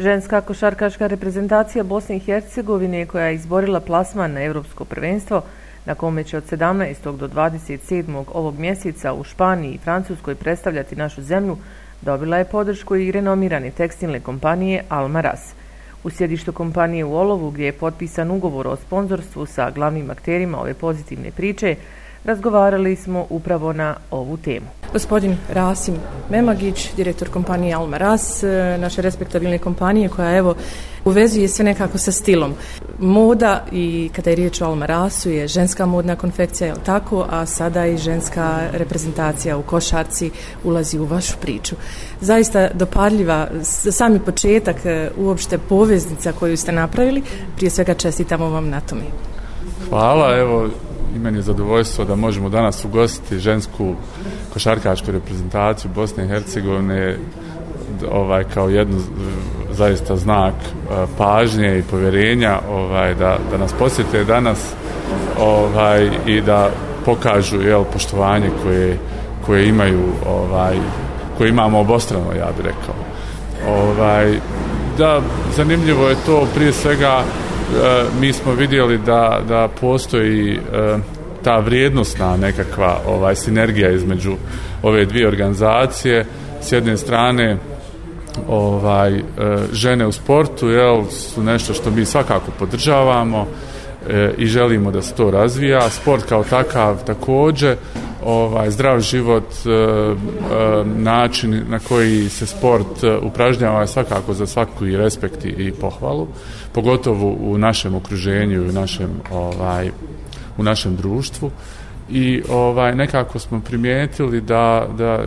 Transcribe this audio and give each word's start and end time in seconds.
Ženska 0.00 0.40
košarkaška 0.40 1.06
reprezentacija 1.06 1.84
Bosne 1.84 2.16
i 2.16 2.18
Hercegovine 2.18 3.06
koja 3.06 3.26
je 3.26 3.34
izborila 3.34 3.80
plasman 3.80 4.32
na 4.32 4.42
Evropsko 4.42 4.84
prvenstvo, 4.84 5.42
na 5.86 5.94
kome 5.94 6.24
će 6.24 6.36
od 6.36 6.44
17. 6.50 7.16
do 7.16 7.28
27. 7.28 8.24
ovog 8.32 8.58
mjeseca 8.58 9.12
u 9.12 9.24
Španiji 9.24 9.74
i 9.74 9.78
Francuskoj 9.78 10.34
predstavljati 10.34 10.96
našu 10.96 11.22
zemlju, 11.22 11.56
dobila 12.02 12.38
je 12.38 12.44
podršku 12.44 12.96
i 12.96 13.12
renomirane 13.12 13.70
tekstilne 13.70 14.20
kompanije 14.20 14.84
Almaraz. 14.88 15.40
U 16.04 16.10
sjedištu 16.10 16.52
kompanije 16.52 17.04
u 17.04 17.14
Olovu, 17.14 17.50
gdje 17.50 17.64
je 17.64 17.72
potpisan 17.72 18.30
ugovor 18.30 18.68
o 18.68 18.76
sponzorstvu 18.76 19.46
sa 19.46 19.70
glavnim 19.70 20.10
akterima 20.10 20.60
ove 20.60 20.74
pozitivne 20.74 21.30
priče, 21.30 21.76
razgovarali 22.24 22.96
smo 22.96 23.26
upravo 23.30 23.72
na 23.72 23.96
ovu 24.10 24.36
temu. 24.36 24.66
Gospodin 24.92 25.36
Rasim 25.52 25.94
Memagić, 26.30 26.90
direktor 26.96 27.28
kompanije 27.28 27.74
Alma 27.74 27.98
Ras, 27.98 28.42
e, 28.42 28.78
naše 28.78 29.02
respektabilne 29.02 29.58
kompanije 29.58 30.08
koja 30.08 30.36
evo 30.36 30.54
uvezuje 31.04 31.48
sve 31.48 31.64
nekako 31.64 31.98
sa 31.98 32.12
stilom. 32.12 32.54
Moda 32.98 33.64
i 33.72 34.10
kada 34.16 34.30
je 34.30 34.36
riječ 34.36 34.60
o 34.60 34.64
Alma 34.64 34.86
Rasu 34.86 35.30
je 35.30 35.48
ženska 35.48 35.86
modna 35.86 36.16
konfekcija, 36.16 36.68
je 36.68 36.74
tako, 36.84 37.26
a 37.30 37.46
sada 37.46 37.86
i 37.86 37.98
ženska 37.98 38.60
reprezentacija 38.72 39.56
u 39.56 39.62
košarci 39.62 40.30
ulazi 40.64 40.98
u 40.98 41.04
vašu 41.04 41.36
priču. 41.40 41.76
Zaista 42.20 42.68
dopadljiva 42.74 43.48
sami 43.90 44.18
početak 44.18 44.76
e, 44.86 45.10
uopšte 45.18 45.58
poveznica 45.58 46.32
koju 46.32 46.56
ste 46.56 46.72
napravili, 46.72 47.22
prije 47.56 47.70
svega 47.70 47.94
čestitamo 47.94 48.50
vam 48.50 48.68
na 48.68 48.80
tome. 48.80 49.02
Hvala, 49.88 50.36
evo 50.36 50.68
i 51.16 51.18
meni 51.18 51.38
je 51.38 51.42
zadovoljstvo 51.42 52.04
da 52.04 52.16
možemo 52.16 52.48
danas 52.48 52.84
ugostiti 52.84 53.38
žensku 53.38 53.94
košarkačku 54.52 55.10
reprezentaciju 55.10 55.90
Bosne 55.94 56.24
i 56.24 56.28
Hercegovine 56.28 57.16
ovaj 58.10 58.44
kao 58.54 58.68
jednu 58.68 59.00
zaista 59.70 60.16
znak 60.16 60.54
eh, 60.54 61.06
pažnje 61.18 61.78
i 61.78 61.82
povjerenja 61.82 62.60
ovaj 62.70 63.14
da, 63.14 63.38
da 63.50 63.58
nas 63.58 63.72
posjete 63.72 64.24
danas 64.24 64.72
ovaj 65.40 66.10
i 66.26 66.40
da 66.40 66.70
pokažu 67.04 67.60
jel 67.62 67.84
poštovanje 67.84 68.50
koje 68.62 68.98
koje 69.46 69.68
imaju 69.68 70.00
ovaj 70.26 70.76
koje 71.38 71.48
imamo 71.48 71.80
obostrano 71.80 72.32
ja 72.38 72.48
bih 72.56 72.66
rekao. 72.66 72.94
Ovaj 73.68 74.38
da 74.98 75.20
zanimljivo 75.56 76.08
je 76.08 76.16
to 76.26 76.46
prije 76.54 76.72
svega 76.72 77.22
E, 77.70 78.04
mi 78.20 78.32
smo 78.32 78.52
vidjeli 78.52 78.98
da, 78.98 79.40
da 79.48 79.68
postoji 79.80 80.52
e, 80.52 80.58
ta 81.44 81.58
vrijednostna 81.58 82.36
nekakva 82.36 83.00
ovaj 83.06 83.36
sinergija 83.36 83.90
između 83.90 84.32
ove 84.82 85.04
dvije 85.04 85.28
organizacije. 85.28 86.26
S 86.60 86.72
jedne 86.72 86.96
strane 86.96 87.56
ovaj 88.48 89.16
e, 89.16 89.22
žene 89.72 90.06
u 90.06 90.12
sportu 90.12 90.68
jel 90.68 91.04
su 91.04 91.42
nešto 91.42 91.74
što 91.74 91.90
mi 91.90 92.04
svakako 92.04 92.50
podržavamo 92.58 93.46
i 94.38 94.46
želimo 94.46 94.90
da 94.90 95.02
se 95.02 95.14
to 95.14 95.30
razvija. 95.30 95.90
Sport 95.90 96.24
kao 96.24 96.44
takav 96.44 97.04
također 97.04 97.76
ovaj 98.24 98.70
zdrav 98.70 99.00
život 99.00 99.44
eh, 99.44 99.70
eh, 99.70 100.84
način 100.84 101.64
na 101.68 101.78
koji 101.78 102.28
se 102.28 102.46
sport 102.46 103.04
eh, 103.04 103.16
upražnjava 103.22 103.80
je 103.80 103.86
svakako 103.86 104.34
za 104.34 104.46
svaku 104.46 104.86
i 104.86 104.96
respekt 104.96 105.44
i 105.44 105.72
pohvalu 105.80 106.28
pogotovo 106.72 107.36
u 107.40 107.58
našem 107.58 107.94
okruženju 107.94 108.54
i 108.54 108.68
u 108.68 108.72
našem 108.72 109.10
ovaj 109.32 109.90
u 110.58 110.62
našem 110.62 110.96
društvu. 110.96 111.50
I 112.10 112.42
ovaj 112.50 112.94
nekako 112.94 113.38
smo 113.38 113.60
primijetili 113.60 114.40
da 114.40 114.86
da 114.98 115.24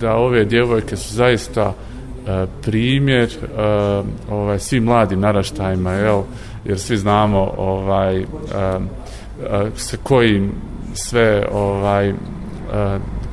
da 0.00 0.14
ove 0.14 0.44
djevojke 0.44 0.96
su 0.96 1.14
zaista 1.14 1.74
primjer 2.62 3.30
ovaj 4.30 4.58
svim 4.58 4.84
mladim 4.84 5.20
naraštajima 5.20 5.92
jel? 5.92 6.22
Jer 6.64 6.78
svi 6.78 6.96
znamo 6.96 7.54
ovaj 7.56 8.24
se 9.76 9.96
kojim 10.02 10.52
sve 10.94 11.46
ovaj 11.52 12.08
e, 12.08 12.14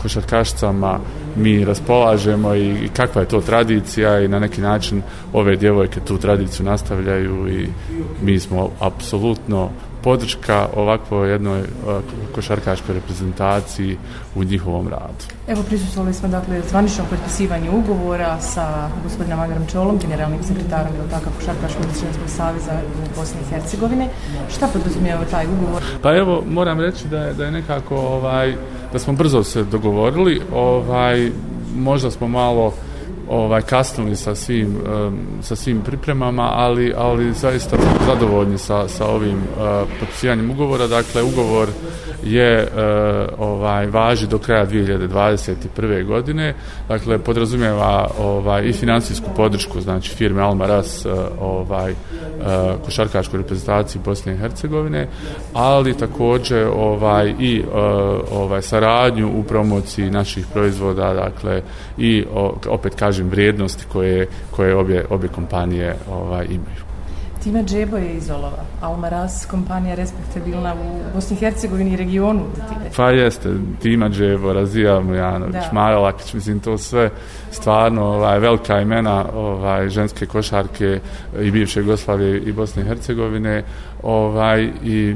košarkašcama 0.01 0.99
mi 1.35 1.65
raspolažemo 1.65 2.55
i 2.55 2.89
kakva 2.95 3.21
je 3.21 3.27
to 3.27 3.41
tradicija 3.41 4.19
i 4.19 4.27
na 4.27 4.39
neki 4.39 4.61
način 4.61 5.01
ove 5.33 5.55
djevojke 5.55 5.99
tu 5.99 6.17
tradiciju 6.17 6.65
nastavljaju 6.65 7.47
i 7.49 7.67
mi 8.21 8.39
smo 8.39 8.69
apsolutno 8.79 9.69
podrška 10.03 10.67
ovakvo 10.75 11.25
jednoj 11.25 11.63
košarkaškoj 12.35 12.95
reprezentaciji 12.95 13.97
u 14.35 14.43
njihovom 14.43 14.87
radu. 14.87 15.23
Evo 15.47 15.63
prisustvovali 15.63 16.13
smo 16.13 16.27
dakle 16.29 16.61
zvanično 16.69 17.03
potpisivanje 17.09 17.69
ugovora 17.69 18.41
sa 18.41 18.89
gospodinom 19.03 19.39
Magarom 19.39 19.67
Čolom, 19.71 19.99
generalnim 20.01 20.43
sekretarom 20.43 20.95
ili 20.99 21.09
tako 21.09 21.29
košarkaškog 21.39 21.83
ženskog 21.83 22.29
saveza 22.29 22.71
u 22.73 23.19
Bosni 23.19 23.39
i 23.41 23.49
Hercegovine. 23.49 24.09
Šta 24.49 24.67
podrazumijeva 24.73 25.25
taj 25.31 25.45
ugovor? 25.45 25.83
Pa 26.01 26.17
evo 26.17 26.43
moram 26.49 26.79
reći 26.79 27.07
da 27.07 27.17
je, 27.17 27.33
da 27.33 27.45
je 27.45 27.51
nekako 27.51 27.95
ovaj 27.95 28.55
da 28.93 28.99
smo 28.99 29.13
brzo 29.13 29.43
se 29.43 29.63
dogovorili, 29.63 30.41
ovaj 30.53 31.31
možda 31.75 32.11
smo 32.11 32.27
malo 32.27 32.73
ovaj 33.29 33.61
kasnili 33.61 34.15
sa 34.15 34.35
svim 34.35 34.67
um, 34.67 35.17
sa 35.41 35.55
svim 35.55 35.81
pripremama, 35.81 36.49
ali 36.53 36.93
ali 36.97 37.33
zaista 37.33 37.77
smo 37.77 38.05
zadovoljni 38.05 38.57
sa 38.57 38.87
sa 38.87 39.07
ovim 39.07 39.37
uh, 39.37 39.89
potpisivanjem 39.99 40.51
ugovora. 40.51 40.87
Dakle 40.87 41.23
ugovor 41.23 41.69
je 42.23 42.63
uh, 42.63 42.69
ovaj 43.39 43.87
važi 43.87 44.27
do 44.27 44.37
kraja 44.37 44.67
2021. 44.67 46.05
godine. 46.05 46.53
Dakle 46.87 47.17
podrazumijeva 47.17 48.07
ovaj 48.19 48.65
i 48.65 48.73
financijsku 48.73 49.29
podršku 49.35 49.81
znači 49.81 50.15
firme 50.15 50.41
Almaras 50.41 51.05
uh, 51.05 51.11
eh, 51.11 51.19
ovaj 51.39 51.91
uh, 51.91 51.97
košarkaškoj 52.85 53.37
reprezentaciji 53.37 54.01
Bosne 54.05 54.33
i 54.33 54.37
Hercegovine, 54.37 55.07
ali 55.53 55.97
također 55.97 56.67
ovaj 56.75 57.33
i 57.39 57.59
uh, 57.61 57.73
ovaj 58.31 58.61
saradnju 58.61 59.31
u 59.35 59.43
promociji 59.43 60.09
naših 60.09 60.45
proizvoda, 60.53 61.13
dakle 61.13 61.61
i 61.97 62.25
opet 62.67 62.95
kažem 62.95 63.16
kažem 63.17 63.29
vrijednosti 63.29 63.85
koje 63.91 64.27
koje 64.51 64.75
obje 64.75 65.05
obje 65.09 65.29
kompanije 65.29 65.95
ovaj 66.09 66.45
imaju. 66.45 66.87
Tima 67.43 67.63
Džebo 67.63 67.97
je 67.97 68.13
iz 68.13 68.29
Olova, 68.29 68.63
Almaraz 68.81 69.45
kompanija 69.45 69.95
respektabilna 69.95 70.73
u 70.73 71.15
Bosni 71.15 71.37
i 71.37 71.39
Hercegovini 71.39 71.93
i 71.93 71.95
regionu. 71.95 72.43
Pa 72.95 73.09
jeste, 73.11 73.49
Tima 73.81 74.09
Džebo, 74.09 74.53
Razija 74.53 74.99
Mujanović, 74.99 75.71
Maja 75.71 75.99
Lakić, 75.99 76.33
mislim 76.33 76.59
to 76.59 76.77
sve 76.77 77.09
stvarno 77.51 78.03
ovaj, 78.05 78.39
velika 78.39 78.81
imena 78.81 79.25
ovaj, 79.33 79.89
ženske 79.89 80.25
košarke 80.25 80.99
i 81.41 81.51
bivše 81.51 81.79
Jugoslavije 81.79 82.39
i 82.39 82.51
Bosne 82.51 82.83
i 82.83 82.85
Hercegovine 82.85 83.63
ovaj, 84.03 84.69
i 84.83 85.15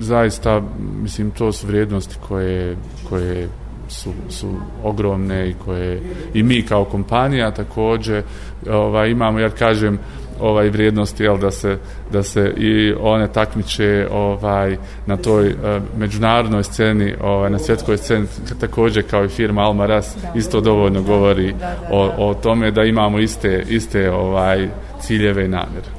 zaista, 0.00 0.62
mislim, 1.02 1.30
to 1.30 1.52
su 1.52 1.66
vrijednosti 1.66 2.16
koje, 2.28 2.76
koje 3.08 3.48
su, 3.88 4.12
su 4.28 4.54
ogromne 4.84 5.48
i 5.50 5.54
koje 5.64 6.02
i 6.34 6.42
mi 6.42 6.62
kao 6.62 6.84
kompanija 6.84 7.50
također 7.50 8.22
ovaj, 8.70 9.10
imamo, 9.10 9.38
ja 9.38 9.50
kažem, 9.50 9.98
ovaj 10.40 10.68
vrijednosti 10.70 11.22
jel 11.22 11.38
da 11.38 11.50
se 11.50 11.78
da 12.12 12.22
se 12.22 12.52
i 12.56 12.94
one 13.00 13.32
takmiče 13.32 14.08
ovaj 14.12 14.76
na 15.06 15.16
toj 15.16 15.46
uh, 15.48 15.82
međunarodnoj 15.98 16.64
sceni 16.64 17.14
ovaj 17.20 17.50
na 17.50 17.58
svjetskoj 17.58 17.96
sceni 17.96 18.26
također 18.60 19.10
kao 19.10 19.24
i 19.24 19.28
firma 19.28 19.62
Almaras 19.62 20.16
da. 20.22 20.38
isto 20.38 20.60
dovoljno 20.60 21.02
govori 21.02 21.52
da, 21.52 21.58
da, 21.58 21.88
da. 21.88 21.96
O, 21.96 22.30
o 22.30 22.34
tome 22.34 22.70
da 22.70 22.84
imamo 22.84 23.18
iste 23.18 23.64
iste 23.68 24.10
ovaj 24.10 24.68
ciljeve 25.00 25.44
i 25.44 25.48
namjere 25.48 25.95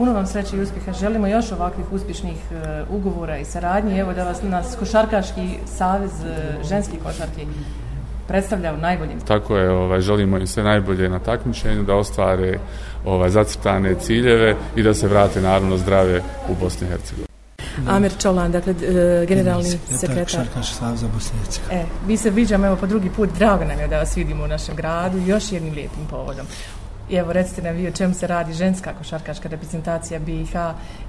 puno 0.00 0.12
vam 0.12 0.26
sreće 0.26 0.56
i 0.56 0.60
uspjeha. 0.60 0.92
Želimo 0.92 1.26
još 1.26 1.52
ovakvih 1.52 1.92
uspješnih 1.92 2.36
uh, 2.50 2.96
ugovora 2.96 3.38
i 3.38 3.44
saradnji. 3.44 3.98
Evo 3.98 4.12
da 4.12 4.24
vas 4.24 4.42
nas 4.42 4.76
Košarkaški 4.78 5.58
savez 5.66 6.10
uh, 6.10 6.68
ženski 6.68 6.96
košarki 7.04 7.46
predstavlja 8.28 8.72
u 8.74 8.76
najboljim. 8.76 9.20
Tako 9.20 9.56
je, 9.56 9.70
ovaj, 9.70 10.00
želimo 10.00 10.38
im 10.38 10.46
sve 10.46 10.62
najbolje 10.62 11.08
na 11.08 11.18
takmičenju, 11.18 11.82
da 11.82 11.94
ostvare 11.94 12.58
ovaj, 13.04 13.30
zacrtane 13.30 13.94
ciljeve 13.94 14.56
i 14.76 14.82
da 14.82 14.94
se 14.94 15.08
vrate 15.08 15.40
naravno 15.40 15.76
zdrave 15.76 16.22
u 16.48 16.54
Bosni 16.60 16.86
i 16.86 16.90
Hercegovini. 16.90 17.26
Amir 17.88 18.12
Čolan, 18.18 18.52
dakle, 18.52 18.72
uh, 18.72 19.28
generalni 19.28 19.78
sekretar. 19.98 20.46
I. 21.70 21.74
E, 21.74 21.84
vi 22.06 22.16
se 22.16 22.30
viđamo 22.30 22.66
evo 22.66 22.76
po 22.76 22.86
drugi 22.86 23.10
put, 23.16 23.30
drago 23.38 23.64
nam 23.64 23.80
je 23.80 23.88
da 23.88 23.98
vas 23.98 24.16
vidimo 24.16 24.44
u 24.44 24.48
našem 24.48 24.76
gradu, 24.76 25.18
još 25.18 25.52
jednim 25.52 25.74
lijepim 25.74 26.06
povodom. 26.10 26.46
I 27.10 27.16
evo 27.16 27.32
recite 27.32 27.62
nam 27.62 27.76
vi 27.76 27.88
o 27.88 27.90
čemu 27.90 28.14
se 28.14 28.26
radi. 28.26 28.52
Ženska 28.52 28.94
košarkaška 28.98 29.48
reprezentacija 29.48 30.20
BiH 30.20 30.52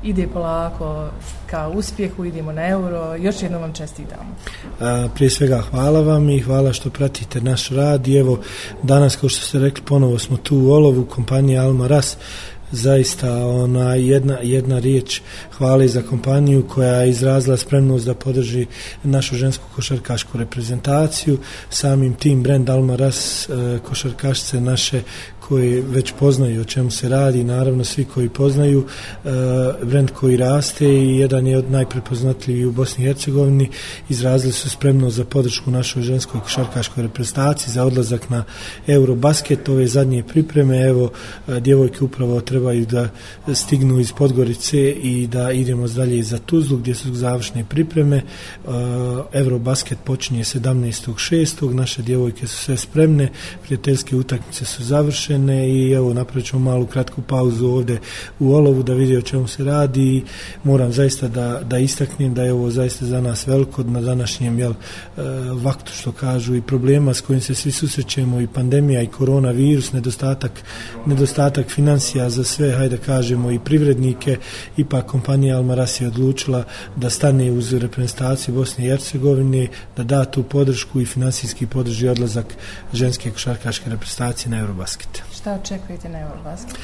ide 0.04 0.28
polako 0.28 1.10
ka 1.46 1.68
uspjehu, 1.68 2.26
idemo 2.26 2.52
na 2.52 2.68
euro, 2.68 3.16
još 3.16 3.42
jednom 3.42 3.62
vam 3.62 3.74
čestitam. 3.74 4.36
A, 4.80 5.08
prije 5.16 5.30
svega 5.30 5.62
hvala 5.62 6.02
vam 6.02 6.30
i 6.30 6.40
hvala 6.40 6.74
što 6.74 6.90
pratite 6.90 7.42
naš 7.42 7.70
rad. 7.70 8.08
I 8.08 8.18
evo 8.18 8.40
danas 8.84 9.16
kao 9.16 9.30
što 9.30 9.46
ste 9.46 9.60
rekli 9.60 9.86
ponovo 9.86 10.20
smo 10.20 10.38
tu 10.38 10.58
u 10.58 10.72
Olovu, 10.72 11.06
kompanija 11.06 11.64
Alma 11.64 11.88
Ras, 11.88 12.18
zaista 12.72 13.46
ona 13.46 13.96
jedna 13.96 14.38
jedna 14.42 14.80
riječ 14.80 15.22
hvale 15.58 15.88
za 15.88 16.02
kompaniju 16.02 16.68
koja 16.68 16.94
je 16.94 17.10
izrazila 17.10 17.58
spremnost 17.58 18.06
da 18.06 18.14
podrži 18.14 18.66
našu 19.04 19.36
žensku 19.36 19.64
košarkašku 19.76 20.38
reprezentaciju. 20.38 21.38
Samim 21.70 22.14
tim 22.14 22.44
brend 22.44 22.70
Almaras 22.70 23.50
e, 23.50 23.80
košarkašce 23.90 24.62
naše 24.62 25.02
koje 25.52 25.82
već 25.82 26.14
poznaju 26.20 26.62
o 26.62 26.64
čemu 26.64 26.92
se 26.92 27.10
radi, 27.10 27.44
naravno 27.44 27.84
svi 27.84 28.06
koji 28.06 28.30
poznaju 28.30 28.86
e, 28.86 29.30
brend 29.84 30.12
koji 30.12 30.38
raste 30.38 30.88
i 30.88 31.18
jedan 31.18 31.48
je 31.48 31.58
od 31.58 31.72
najprepoznatljivih 31.72 32.68
u 32.68 32.72
Bosni 32.72 33.04
i 33.04 33.08
Hercegovini, 33.08 33.70
izrazili 34.10 34.54
su 34.54 34.70
spremno 34.70 35.10
za 35.10 35.26
podršku 35.26 35.72
našoj 35.72 36.04
ženskoj 36.04 36.42
košarkaškoj 36.42 37.04
reprezentaciji 37.04 37.74
za 37.74 37.86
odlazak 37.86 38.30
na 38.30 38.44
Eurobasket, 38.88 39.70
ove 39.70 39.88
zadnje 39.88 40.24
pripreme, 40.24 40.82
evo 40.82 41.12
e, 41.48 41.60
djevojke 41.60 42.04
upravo 42.04 42.42
trebaju 42.42 42.86
da 42.86 43.10
stignu 43.54 44.00
iz 44.00 44.12
Podgorice 44.12 44.92
i 44.92 45.28
da 45.28 45.52
idemo 45.52 45.88
dalje 45.88 46.24
za 46.24 46.38
Tuzlu 46.40 46.78
gdje 46.78 46.96
su 46.96 47.14
završne 47.14 47.66
pripreme. 47.70 48.18
E, 48.18 48.24
Eurobasket 49.34 49.98
počinje 50.06 50.44
17.6. 50.44 51.74
Naše 51.74 52.02
djevojke 52.02 52.48
su 52.48 52.58
sve 52.58 52.78
spremne, 52.78 53.30
prijateljske 53.64 54.16
utakmice 54.16 54.66
su 54.66 54.84
završene 54.84 55.41
i 55.50 55.92
evo 55.92 56.14
napravit 56.14 56.46
ćemo 56.46 56.72
malu 56.72 56.86
kratku 56.86 57.22
pauzu 57.22 57.68
ovde 57.68 58.00
u 58.40 58.54
Olovu 58.54 58.84
da 58.84 58.94
vidi 58.94 59.18
o 59.18 59.22
čemu 59.22 59.48
se 59.48 59.64
radi 59.64 60.02
i 60.02 60.24
moram 60.64 60.92
zaista 60.92 61.28
da, 61.28 61.62
da 61.64 61.78
istaknem 61.78 62.34
da 62.34 62.44
je 62.44 62.54
ovo 62.54 62.72
zaista 62.72 63.06
za 63.06 63.22
nas 63.22 63.48
veliko 63.48 63.84
na 63.84 64.02
današnjem 64.02 64.60
jel, 64.60 64.72
e, 64.72 64.76
vaktu 65.54 65.92
što 65.94 66.12
kažu 66.12 66.56
i 66.56 66.62
problema 66.62 67.14
s 67.14 67.22
kojim 67.22 67.42
se 67.42 67.56
svi 67.56 67.72
susrećemo 67.72 68.42
i 68.42 68.48
pandemija 68.48 69.02
i 69.02 69.08
koronavirus, 69.08 69.94
nedostatak, 69.94 70.64
nedostatak 71.06 71.70
financija 71.70 72.30
za 72.30 72.44
sve, 72.44 72.72
hajde 72.72 72.98
kažemo 72.98 73.52
i 73.52 73.60
privrednike, 73.60 74.38
ipak 74.78 75.06
kompanija 75.06 75.58
Almaras 75.58 76.02
je 76.02 76.08
odlučila 76.08 76.64
da 76.96 77.10
stane 77.10 77.52
uz 77.52 77.74
reprezentaciju 77.74 78.56
Bosne 78.56 78.86
i 78.86 78.90
Hercegovine, 78.90 79.68
da 79.98 80.04
da 80.04 80.26
tu 80.26 80.44
podršku 80.44 81.02
i 81.02 81.06
finansijski 81.06 81.68
podrži 81.68 82.08
odlazak 82.08 82.46
ženske 82.94 83.32
košarkaške 83.32 83.90
reprezentacije 83.90 84.52
na 84.52 84.60
Eurobasket. 84.60 85.31
Šta 85.42 85.54
očekujete 85.54 86.10
na 86.10 86.20
Eurobasket? 86.20 86.78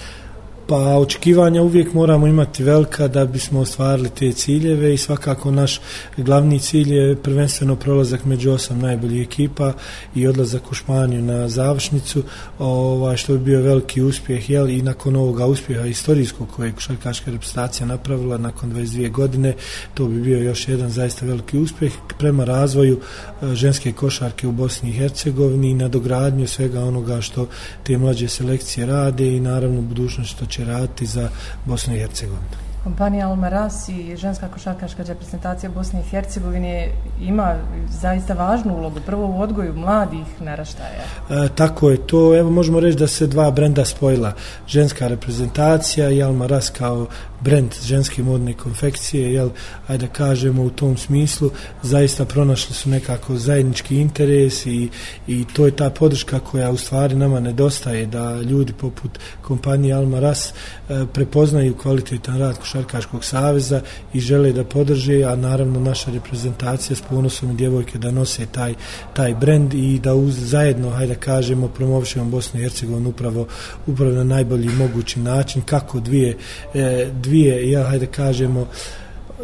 Pa 0.69 0.97
očekivanja 0.97 1.61
uvijek 1.61 1.93
moramo 1.93 2.27
imati 2.27 2.63
velika 2.63 3.07
da 3.07 3.25
bismo 3.25 3.59
ostvarili 3.59 4.09
te 4.09 4.31
ciljeve 4.31 4.93
i 4.93 4.97
svakako 4.97 5.51
naš 5.51 5.79
glavni 6.17 6.59
cilj 6.59 6.93
je 6.93 7.15
prvenstveno 7.15 7.75
prolazak 7.75 8.25
među 8.25 8.51
osam 8.51 8.79
najboljih 8.79 9.27
ekipa 9.27 9.73
i 10.15 10.27
odlazak 10.27 10.71
u 10.71 10.75
Španiju 10.75 11.21
na 11.21 11.49
završnicu, 11.49 12.23
ovaj, 12.59 13.17
što 13.17 13.33
bi 13.33 13.39
bio 13.39 13.61
veliki 13.61 14.01
uspjeh 14.01 14.49
jel, 14.49 14.69
i 14.69 14.81
nakon 14.81 15.15
ovoga 15.15 15.45
uspjeha 15.45 15.85
istorijskog 15.85 16.47
koje 16.55 16.67
je 16.67 16.73
košarkaška 16.73 17.31
reprezentacija 17.31 17.87
napravila 17.87 18.37
nakon 18.37 18.71
22 18.71 19.11
godine, 19.11 19.53
to 19.93 20.05
bi 20.05 20.21
bio 20.21 20.39
još 20.39 20.67
jedan 20.67 20.89
zaista 20.89 21.25
veliki 21.25 21.57
uspjeh 21.57 21.93
prema 22.17 22.43
razvoju 22.43 22.99
eh, 23.41 23.55
ženske 23.55 23.91
košarke 23.91 24.47
u 24.47 24.51
Bosni 24.51 24.89
i 24.89 24.93
Hercegovini 24.93 25.69
i 25.69 25.73
nadogradnju 25.73 26.47
svega 26.47 26.83
onoga 26.83 27.21
što 27.21 27.47
te 27.83 27.97
mlađe 27.97 28.27
selekcije 28.27 28.85
rade 28.85 29.35
i 29.35 29.39
naravno 29.39 29.81
budućnost 29.81 30.31
što 30.31 30.45
će 30.45 30.56
će 30.57 30.65
raditi 30.65 31.05
za 31.05 31.29
Bosnu 31.65 31.95
i 31.95 31.99
Hercegovinu. 31.99 32.67
Kompanija 32.87 33.27
Almaras 33.27 33.89
i 33.89 34.15
ženska 34.15 34.47
košarkaška 34.47 35.03
reprezentacija 35.03 35.69
Bosne 35.69 35.99
i 35.99 36.03
Hercegovine 36.03 36.89
ima 37.21 37.55
zaista 37.89 38.33
važnu 38.33 38.77
ulogu, 38.77 38.99
prvo 39.05 39.27
u 39.27 39.41
odgoju 39.41 39.73
mladih 39.75 40.41
naraštaja. 40.41 41.03
E, 41.29 41.49
tako 41.55 41.89
je 41.89 42.07
to, 42.07 42.37
evo 42.39 42.51
možemo 42.51 42.79
reći 42.79 42.97
da 42.97 43.07
se 43.07 43.27
dva 43.27 43.51
brenda 43.51 43.85
spojila, 43.85 44.33
ženska 44.67 45.07
reprezentacija 45.07 46.09
i 46.09 46.23
Almaras 46.23 46.69
kao 46.69 47.07
brend 47.41 47.75
ženske 47.83 48.23
modne 48.23 48.53
konfekcije, 48.53 49.33
jel, 49.33 49.49
ajde 49.87 50.07
da 50.07 50.13
kažemo 50.13 50.63
u 50.63 50.69
tom 50.69 50.97
smislu, 50.97 51.51
zaista 51.83 52.25
pronašli 52.25 52.75
su 52.75 52.89
nekako 52.89 53.35
zajednički 53.35 53.95
interes 53.95 54.65
i, 54.65 54.89
i 55.27 55.45
to 55.53 55.65
je 55.65 55.75
ta 55.75 55.89
podrška 55.89 56.39
koja 56.39 56.71
u 56.71 56.77
stvari 56.77 57.15
nama 57.15 57.39
nedostaje, 57.39 58.05
da 58.05 58.41
ljudi 58.41 58.73
poput 58.73 59.19
kompanije 59.41 59.93
Alma 59.93 60.19
Ras 60.19 60.53
e, 60.89 61.05
prepoznaju 61.13 61.75
kvalitetan 61.77 62.39
rad 62.39 62.59
Košarkaškog 62.59 63.23
saveza 63.23 63.81
i 64.13 64.19
žele 64.19 64.51
da 64.53 64.63
podrže, 64.63 65.23
a 65.23 65.35
naravno 65.35 65.79
naša 65.79 66.11
reprezentacija 66.11 66.95
s 66.95 67.01
ponosom 67.01 67.51
i 67.51 67.55
djevojke 67.55 67.97
da 67.97 68.11
nose 68.11 68.45
taj, 68.45 68.73
taj 69.13 69.35
brend 69.35 69.73
i 69.73 69.99
da 69.99 70.15
uz, 70.15 70.35
zajedno, 70.49 70.89
hajde 70.89 71.13
da 71.13 71.19
kažemo, 71.19 71.67
promovišemo 71.67 72.25
Bosnu 72.25 72.59
i 72.59 72.63
Hercegovinu 72.63 73.09
upravo, 73.09 73.47
upravo 73.87 74.11
na 74.11 74.23
najbolji 74.23 74.69
mogući 74.69 75.19
način, 75.19 75.61
kako 75.61 75.99
dvije, 75.99 76.37
e, 76.73 77.07
dvije, 77.13 77.26
ja 77.71 77.83
hajde 77.83 78.05
kažemo, 78.05 78.67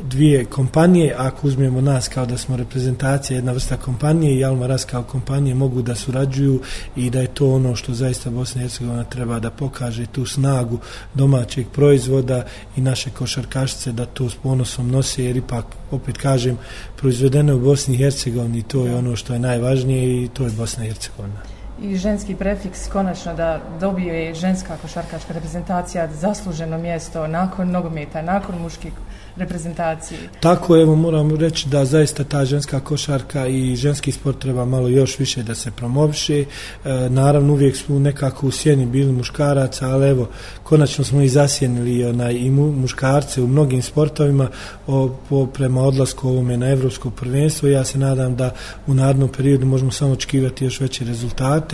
dvije 0.02 0.46
kompanije, 0.46 1.16
ako 1.18 1.48
uzmemo 1.48 1.82
nas 1.82 2.08
kao 2.08 2.26
da 2.26 2.38
smo 2.38 2.58
reprezentacija, 2.58 3.36
jedna 3.36 3.52
vrsta 3.52 3.78
kompanije 3.78 4.40
i 4.40 4.46
Alma 4.46 4.68
Ras 4.68 4.86
kao 4.86 5.04
kompanije 5.04 5.56
mogu 5.56 5.82
da 5.82 5.96
surađuju 5.96 6.62
i 6.96 7.10
da 7.10 7.20
je 7.20 7.28
to 7.28 7.50
ono 7.50 7.76
što 7.76 7.94
zaista 7.94 8.30
Bosna 8.30 8.62
i 8.62 8.64
Hercegovina 8.64 9.04
treba 9.04 9.40
da 9.40 9.52
pokaže 9.52 10.06
tu 10.06 10.26
snagu 10.26 10.80
domaćeg 11.14 11.68
proizvoda 11.74 12.46
i 12.76 12.82
naše 12.82 13.10
košarkašice 13.10 13.92
da 13.92 14.06
to 14.06 14.30
s 14.30 14.36
ponosom 14.36 14.92
nose 14.92 15.24
jer 15.24 15.38
ipak, 15.38 15.66
opet 15.92 16.18
kažem, 16.18 16.58
proizvedene 16.98 17.54
u 17.54 17.60
Bosni 17.60 17.96
i 17.96 17.98
Hercegovini 17.98 18.64
to 18.64 18.86
je 18.86 18.96
ono 18.96 19.16
što 19.16 19.34
je 19.34 19.40
najvažnije 19.40 20.24
i 20.24 20.28
to 20.28 20.44
je 20.44 20.52
Bosna 20.52 20.86
i 20.86 20.88
Hercegovina 20.88 21.53
i 21.84 21.98
ženski 21.98 22.36
prefiks 22.36 22.88
konačno 22.88 23.34
da 23.34 23.62
dobije 23.80 24.34
ženska 24.34 24.78
košarkaška 24.82 25.34
reprezentacija 25.34 26.08
zasluženo 26.14 26.78
mjesto 26.78 27.28
nakon 27.28 27.72
nogometa, 27.72 28.22
nakon 28.22 28.62
muških 28.62 28.94
reprezentaciji. 29.36 30.18
Tako, 30.40 30.78
evo, 30.78 30.96
moram 30.96 31.36
reći 31.36 31.70
da 31.70 31.86
zaista 31.86 32.24
ta 32.24 32.46
ženska 32.46 32.80
košarka 32.80 33.48
i 33.48 33.76
ženski 33.76 34.12
sport 34.12 34.40
treba 34.40 34.66
malo 34.66 34.88
još 34.88 35.20
više 35.20 35.44
da 35.44 35.56
se 35.56 35.72
promoviše. 35.72 36.40
E, 36.40 36.46
naravno, 37.10 37.54
uvijek 37.54 37.78
smo 37.78 38.00
nekako 38.00 38.48
u 38.48 38.52
sjeni 38.52 38.86
bili 38.86 39.12
muškaraca, 39.12 39.90
ali 39.90 40.10
evo, 40.10 40.30
konačno 40.64 41.04
smo 41.04 41.22
i 41.22 41.30
zasjenili 41.30 42.06
onaj, 42.06 42.34
i 42.34 42.52
mu, 42.52 42.72
muškarce 42.72 43.42
u 43.42 43.48
mnogim 43.48 43.82
sportovima 43.82 44.48
o, 44.88 45.16
po, 45.30 45.46
prema 45.46 45.82
odlasku 45.82 46.30
ovome 46.30 46.58
na 46.58 46.70
evropsko 46.70 47.10
prvenstvo. 47.10 47.70
Ja 47.70 47.84
se 47.84 47.98
nadam 47.98 48.36
da 48.36 48.52
u 48.88 48.94
narodnom 48.94 49.30
periodu 49.30 49.66
možemo 49.66 49.92
samo 49.92 50.12
očekivati 50.12 50.66
još 50.66 50.80
veće 50.80 51.06
rezultate 51.06 51.73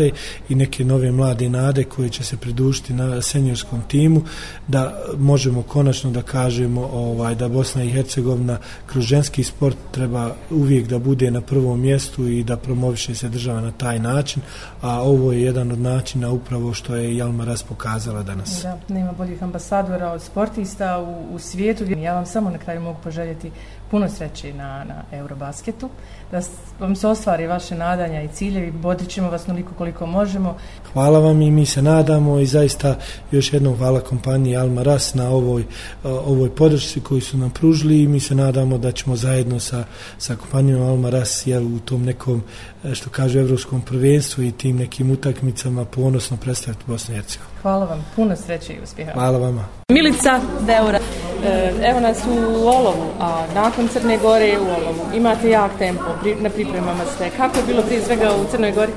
i 0.49 0.55
neke 0.55 0.85
nove 0.85 1.11
mlade 1.11 1.49
nade 1.49 1.83
koje 1.83 2.09
će 2.09 2.23
se 2.23 2.37
pridušiti 2.37 2.93
na 2.93 3.21
seniorskom 3.21 3.81
timu, 3.87 4.21
da 4.67 4.99
možemo 5.17 5.61
konačno 5.61 6.11
da 6.11 6.21
kažemo 6.21 6.81
ovaj, 6.81 7.35
da 7.35 7.49
Bosna 7.49 7.83
i 7.83 7.89
Hercegovina 7.89 8.57
kroz 8.85 9.03
ženski 9.03 9.43
sport 9.43 9.77
treba 9.91 10.35
uvijek 10.49 10.87
da 10.87 10.99
bude 10.99 11.31
na 11.31 11.41
prvom 11.41 11.81
mjestu 11.81 12.27
i 12.27 12.43
da 12.43 12.57
promoviše 12.57 13.15
se 13.15 13.29
država 13.29 13.61
na 13.61 13.71
taj 13.71 13.99
način, 13.99 14.41
a 14.81 15.01
ovo 15.01 15.31
je 15.31 15.41
jedan 15.41 15.71
od 15.71 15.79
načina 15.79 16.31
upravo 16.31 16.73
što 16.73 16.95
je 16.95 17.17
Jalma 17.17 17.45
Ras 17.45 17.63
pokazala 17.63 18.23
danas. 18.23 18.61
Da, 18.63 18.79
nema 18.89 19.11
boljih 19.11 19.43
ambasadora 19.43 20.11
od 20.11 20.21
sportista 20.21 20.99
u, 20.99 21.35
u 21.35 21.39
svijetu. 21.39 21.83
Ja 21.83 22.13
vam 22.13 22.25
samo 22.25 22.49
na 22.49 22.57
kraju 22.57 22.81
mogu 22.81 22.99
poželjeti 23.03 23.51
puno 23.91 24.09
sreće 24.09 24.53
na, 24.53 24.83
na 24.83 25.03
Eurobasketu, 25.11 25.89
da 26.31 26.41
vam 26.79 26.95
se 26.95 27.07
ostvari 27.07 27.47
vaše 27.47 27.75
nadanja 27.75 28.21
i 28.21 28.27
ciljevi, 28.27 28.71
bodit 28.71 29.09
ćemo 29.09 29.29
vas 29.29 29.47
noliko 29.47 29.73
koliko 29.77 30.05
možemo. 30.05 30.57
Hvala 30.93 31.19
vam 31.19 31.41
i 31.41 31.51
mi 31.51 31.65
se 31.65 31.81
nadamo 31.81 32.39
i 32.39 32.45
zaista 32.45 32.95
još 33.31 33.53
jednom 33.53 33.77
hvala 33.77 33.99
kompaniji 33.99 34.57
Alma 34.57 34.83
Ras 34.83 35.13
na 35.13 35.29
ovoj, 35.29 35.63
ovoj 36.03 36.55
podršci 36.55 37.01
koju 37.01 37.21
su 37.21 37.37
nam 37.37 37.49
pružili 37.49 38.01
i 38.01 38.07
mi 38.07 38.19
se 38.19 38.35
nadamo 38.35 38.77
da 38.77 38.91
ćemo 38.91 39.15
zajedno 39.15 39.59
sa, 39.59 39.83
sa 40.17 40.35
kompanijom 40.35 40.81
Alma 40.81 41.09
Ras 41.09 41.47
jel, 41.47 41.65
u 41.75 41.79
tom 41.79 42.03
nekom, 42.03 42.43
e, 42.83 42.95
što 42.95 43.09
kaže, 43.09 43.39
evropskom 43.39 43.81
prvenstvu 43.81 44.43
i 44.43 44.51
tim 44.51 44.77
nekim 44.77 45.11
utakmicama 45.11 45.85
ponosno 45.85 46.37
predstaviti 46.37 46.83
Bosnu 46.87 47.13
i 47.13 47.17
Hercegovinu. 47.17 47.59
Hvala 47.61 47.85
vam, 47.85 48.05
puno 48.15 48.35
sreće 48.35 48.73
i 48.73 48.83
uspjeha. 48.83 49.11
Hvala 49.11 49.37
vama. 49.37 49.65
Milica 49.91 50.39
Deura. 50.65 50.99
E, 51.45 51.73
evo 51.83 51.99
nas 51.99 52.17
u 52.27 52.67
Olovu, 52.67 53.11
a 53.19 53.45
nakon 53.55 53.78
Crne 53.87 54.17
Gore 54.17 54.57
u 54.59 54.63
Olovu. 54.63 55.05
Imate 55.13 55.49
jak 55.49 55.71
tempo, 55.77 56.03
na 56.39 56.49
pripremama 56.49 57.05
ste. 57.15 57.29
Kako 57.37 57.57
je 57.57 57.63
bilo 57.67 57.81
prije 57.81 58.01
svega 58.01 58.31
u 58.35 58.51
Crnoj 58.51 58.71
Gori? 58.71 58.91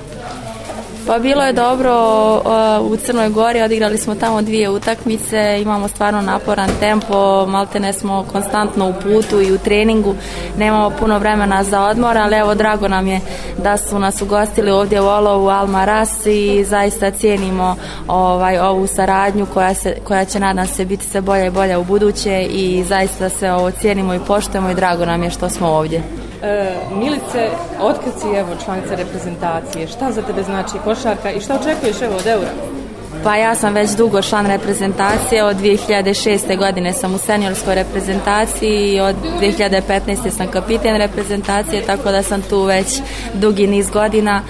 Pa 1.07 1.19
bilo 1.19 1.43
je 1.43 1.53
dobro 1.53 1.95
uh, 2.35 2.93
u 2.93 2.97
Crnoj 2.97 3.29
Gori, 3.29 3.63
odigrali 3.63 3.99
smo 3.99 4.15
tamo 4.15 4.43
dvije 4.43 4.71
utakmice, 4.71 5.59
imamo 5.63 5.89
stvarno 5.89 6.21
naporan 6.21 6.71
tempo, 6.81 7.47
malte 7.47 7.81
ne 7.81 7.93
smo 7.93 8.25
konstantno 8.33 8.89
u 8.89 8.93
putu 9.03 9.41
i 9.41 9.53
u 9.53 9.59
treningu, 9.59 10.15
nemamo 10.59 10.91
puno 10.91 11.19
vremena 11.19 11.65
za 11.65 11.83
odmor, 11.83 12.19
ali 12.19 12.37
evo 12.37 12.55
drago 12.55 12.89
nam 12.89 13.07
je 13.07 13.21
da 13.59 13.77
su 13.77 13.99
nas 13.99 14.23
ugostili 14.23 14.71
ovdje 14.71 15.01
u 15.01 15.07
Olovu 15.07 15.49
Alma 15.49 15.85
Ras 15.85 16.27
i 16.27 16.65
zaista 16.65 17.11
cijenimo 17.11 17.77
ovaj, 18.09 18.59
ovu 18.59 18.87
saradnju 18.87 19.47
koja, 19.55 19.75
se, 19.75 19.97
koja 20.05 20.25
će 20.25 20.41
nadam 20.41 20.67
se 20.67 20.85
biti 20.85 21.07
sve 21.07 21.21
bolja 21.21 21.47
i 21.47 21.51
bolja 21.51 21.79
u 21.79 21.85
buduće 21.85 22.43
i 22.51 22.85
zaista 22.89 23.29
se 23.29 23.53
ovo 23.53 23.71
cijenimo 23.71 24.15
i 24.15 24.21
poštujemo 24.27 24.71
i 24.71 24.75
drago 24.75 25.07
nam 25.07 25.23
je 25.23 25.31
što 25.31 25.49
smo 25.49 25.69
ovdje. 25.69 26.22
E, 26.43 26.75
Milice, 26.99 27.51
otkad 27.81 28.13
si 28.21 28.27
evo 28.37 28.49
članica 28.65 28.95
reprezentacije, 28.95 29.87
šta 29.87 30.13
za 30.13 30.23
tebe 30.23 30.43
znači 30.43 30.79
košarka 30.85 31.31
i 31.31 31.41
šta 31.41 31.55
očekuješ 31.61 32.03
evo 32.03 32.17
od 32.17 32.27
Eura? 32.27 32.82
Pa 33.25 33.37
ja 33.37 33.55
sam 33.55 33.75
već 33.75 33.91
dugo 33.91 34.23
član 34.23 34.47
reprezentacije, 34.47 35.45
od 35.45 35.57
2006. 35.57 36.59
godine 36.59 36.93
sam 36.93 37.15
u 37.15 37.19
seniorskoj 37.19 37.75
reprezentaciji 37.75 38.93
i 38.93 39.01
od 39.01 39.17
2015. 39.41 40.31
sam 40.31 40.49
kapiten 40.49 40.97
reprezentacije, 40.97 41.83
tako 41.83 42.11
da 42.11 42.23
sam 42.23 42.43
tu 42.43 42.63
već 42.63 43.01
dugi 43.35 43.67
niz 43.67 43.91
godina 43.91 44.43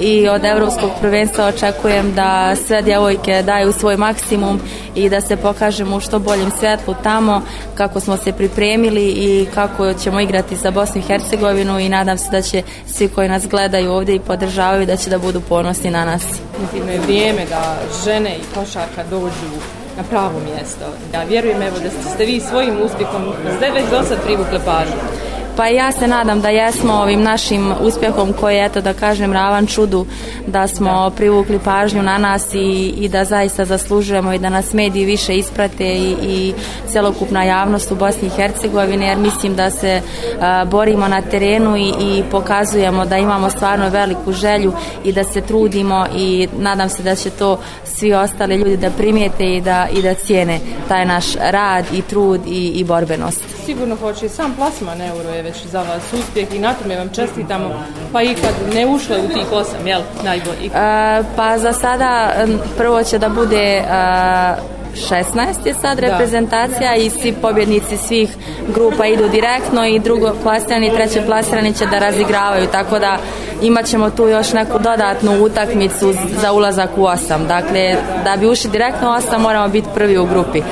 i 0.00 0.28
od 0.28 0.44
Evropskog 0.44 0.90
prvenstva 1.00 1.46
očekujem 1.46 2.14
da 2.14 2.56
sve 2.66 2.82
djevojke 2.82 3.42
daju 3.42 3.72
svoj 3.72 3.96
maksimum 3.96 4.60
i 4.94 5.08
da 5.08 5.20
se 5.20 5.36
pokažemo 5.36 5.96
u 5.96 6.00
što 6.00 6.18
boljem 6.18 6.50
svetlu 6.58 6.94
tamo, 7.02 7.42
kako 7.74 8.00
smo 8.00 8.16
se 8.16 8.32
pripremili 8.32 9.04
i 9.04 9.46
kako 9.54 9.92
ćemo 9.94 10.20
igrati 10.20 10.56
za 10.56 10.70
Bosnu 10.70 11.00
i 11.00 11.04
Hercegovinu 11.04 11.78
i 11.78 11.88
nadam 11.88 12.18
se 12.18 12.30
da 12.30 12.42
će 12.42 12.62
svi 12.86 13.08
koji 13.08 13.28
nas 13.28 13.46
gledaju 13.46 13.92
ovdje 13.92 14.14
i 14.14 14.20
podržavaju 14.20 14.86
da 14.86 14.96
će 14.96 15.10
da 15.10 15.18
budu 15.18 15.40
ponosni 15.40 15.90
na 15.90 16.04
nas. 16.04 16.22
Intimno 16.60 16.92
je 16.92 16.98
vrijeme 17.00 17.46
da 17.50 17.76
žene 18.04 18.19
i 18.28 18.54
košarka 18.54 19.04
dođu 19.10 19.52
na 19.96 20.02
pravo 20.10 20.40
mjesto. 20.40 20.86
Da 21.12 21.22
vjerujem 21.22 21.62
evo 21.62 21.76
da 21.78 22.10
ste 22.10 22.24
vi 22.24 22.40
svojim 22.40 22.74
uspjehom 22.82 23.32
sve 23.58 23.70
već 23.70 23.90
do 23.90 24.02
sad 24.02 24.24
privukle 24.24 24.58
pažnju. 24.64 25.29
Pa 25.60 25.66
ja 25.66 25.92
se 25.92 26.08
nadam 26.08 26.40
da 26.40 26.48
jesmo 26.48 26.92
ovim 26.92 27.22
našim 27.22 27.72
uspjehom 27.80 28.32
koji 28.32 28.56
je, 28.56 28.64
eto 28.64 28.80
da 28.80 28.94
kažem, 28.94 29.32
ravan 29.32 29.66
čudu 29.66 30.06
da 30.46 30.68
smo 30.68 31.10
privukli 31.16 31.58
pažnju 31.58 32.02
na 32.02 32.18
nas 32.18 32.54
i, 32.54 32.94
i 32.98 33.08
da 33.08 33.24
zaista 33.24 33.64
zaslužujemo 33.64 34.32
i 34.32 34.38
da 34.38 34.48
nas 34.48 34.72
mediji 34.72 35.04
više 35.04 35.36
isprate 35.36 35.84
i, 35.84 36.16
i 36.22 36.54
celokupna 36.92 37.44
javnost 37.44 37.92
u 37.92 37.94
Bosni 37.94 38.28
i 38.28 38.30
Hercegovini 38.30 39.06
jer 39.06 39.18
mislim 39.18 39.56
da 39.56 39.70
se 39.70 40.00
a, 40.40 40.64
borimo 40.64 41.08
na 41.08 41.22
terenu 41.22 41.76
i, 41.76 41.92
i 42.00 42.22
pokazujemo 42.30 43.04
da 43.04 43.18
imamo 43.18 43.50
stvarno 43.50 43.88
veliku 43.88 44.32
želju 44.32 44.72
i 45.04 45.12
da 45.12 45.24
se 45.24 45.40
trudimo 45.40 46.06
i 46.16 46.48
nadam 46.58 46.88
se 46.88 47.02
da 47.02 47.14
će 47.14 47.30
to 47.30 47.58
svi 47.84 48.12
ostali 48.12 48.56
ljudi 48.56 48.76
da 48.76 48.90
primijete 48.90 49.44
i 49.44 49.60
da, 49.60 49.88
i 49.92 50.02
da 50.02 50.14
cijene 50.14 50.58
taj 50.88 51.06
naš 51.06 51.34
rad 51.34 51.84
i 51.92 52.02
trud 52.02 52.40
i, 52.46 52.68
i 52.68 52.84
borbenost. 52.84 53.59
Sigurno 53.64 53.96
hoće 53.96 54.28
sam 54.28 54.54
plasman 54.56 55.00
euro 55.00 55.28
je 55.28 55.42
već 55.42 55.66
za 55.66 55.78
vas 55.78 56.02
uspjeh 56.12 56.54
i 56.54 56.58
na 56.58 56.74
tome 56.74 56.96
vam 56.96 57.08
čestitamo, 57.08 57.84
pa 58.12 58.22
i 58.22 58.34
kad 58.34 58.74
ne 58.74 58.86
ušle 58.86 59.18
u 59.18 59.28
tih 59.28 59.52
osam, 59.52 59.86
jel, 59.86 60.00
najbolji? 60.24 60.66
E, 60.66 61.22
pa 61.36 61.58
za 61.58 61.72
sada 61.72 62.32
prvo 62.76 63.02
će 63.02 63.18
da 63.18 63.28
bude... 63.28 63.82
A, 63.90 64.54
16 64.94 65.66
je 65.66 65.74
sad 65.74 65.98
reprezentacija 65.98 66.96
i 66.96 67.10
svi 67.10 67.32
pobjednici 67.42 67.96
svih 67.96 68.36
grupa 68.74 69.06
idu 69.06 69.28
direktno 69.28 69.86
i 69.86 69.98
drugo 69.98 70.32
plasirani 70.42 70.86
i 70.86 70.90
treće 70.90 71.22
plasirani 71.26 71.74
će 71.74 71.86
da 71.86 71.98
razigravaju 71.98 72.66
tako 72.66 72.98
da 72.98 73.18
imat 73.62 73.86
ćemo 73.86 74.10
tu 74.10 74.28
još 74.28 74.52
neku 74.52 74.78
dodatnu 74.78 75.44
utakmicu 75.44 76.14
za 76.40 76.52
ulazak 76.52 76.90
u 76.96 77.04
osam. 77.04 77.46
Dakle 77.48 77.96
da 78.24 78.36
bi 78.36 78.46
ušli 78.46 78.70
direktno 78.70 79.08
u 79.10 79.12
osam 79.12 79.42
moramo 79.42 79.68
biti 79.68 79.88
prvi 79.94 80.18
u 80.18 80.26
grupi. 80.26 80.62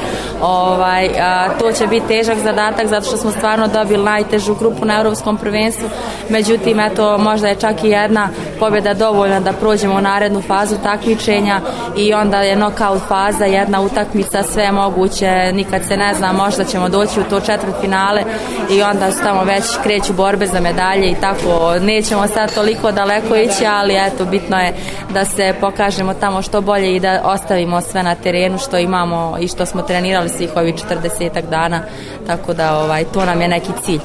Ovaj, 0.42 1.08
a, 1.20 1.48
to 1.58 1.72
će 1.72 1.86
biti 1.86 2.06
težak 2.06 2.38
zadatak 2.38 2.86
zato 2.86 3.06
što 3.06 3.16
smo 3.16 3.30
stvarno 3.30 3.68
dobili 3.68 4.04
najtežu 4.04 4.54
grupu 4.54 4.84
na 4.84 4.96
Europskom 4.98 5.36
prvenstvu. 5.36 5.88
Međutim 6.28 6.80
eto 6.80 7.18
možda 7.18 7.48
je 7.48 7.54
čak 7.54 7.84
i 7.84 7.88
jedna 7.88 8.28
pobjeda 8.58 8.94
dovoljna 8.94 9.40
da 9.40 9.52
prođemo 9.52 9.94
u 9.94 10.00
narednu 10.00 10.42
fazu 10.42 10.76
takmičenja 10.82 11.60
i 11.96 12.14
onda 12.14 12.42
je 12.42 12.54
knockout 12.54 13.02
faza 13.08 13.44
jedna 13.44 13.80
utakmica 13.80 14.42
sve 14.42 14.68
sve 14.68 14.72
moguće, 14.72 15.52
nikad 15.52 15.82
se 15.88 15.96
ne 15.96 16.14
zna, 16.14 16.32
možda 16.32 16.64
ćemo 16.64 16.88
doći 16.88 17.20
u 17.20 17.24
to 17.30 17.40
četvrt 17.40 17.74
finale 17.80 18.22
i 18.70 18.82
onda 18.82 19.12
su 19.12 19.18
tamo 19.22 19.44
već 19.44 19.64
kreću 19.82 20.12
borbe 20.12 20.46
za 20.46 20.60
medalje 20.60 21.10
i 21.10 21.14
tako, 21.14 21.78
nećemo 21.80 22.26
sad 22.26 22.54
toliko 22.54 22.77
daleko 22.92 23.36
ići, 23.36 23.66
ali 23.66 23.96
eto, 24.06 24.24
bitno 24.24 24.58
je 24.58 24.74
da 25.14 25.24
se 25.24 25.54
pokažemo 25.60 26.14
tamo 26.14 26.42
što 26.42 26.60
bolje 26.60 26.96
i 26.96 27.00
da 27.00 27.20
ostavimo 27.24 27.80
sve 27.80 28.02
na 28.02 28.14
terenu 28.14 28.58
što 28.58 28.78
imamo 28.78 29.36
i 29.40 29.48
što 29.48 29.66
smo 29.66 29.82
trenirali 29.82 30.28
svih 30.28 30.50
ovih 30.56 30.74
40 30.74 31.42
dana, 31.50 31.80
tako 32.26 32.54
da 32.54 32.78
ovaj, 32.78 33.04
to 33.04 33.24
nam 33.24 33.40
je 33.40 33.48
neki 33.48 33.72
cilj 33.84 34.00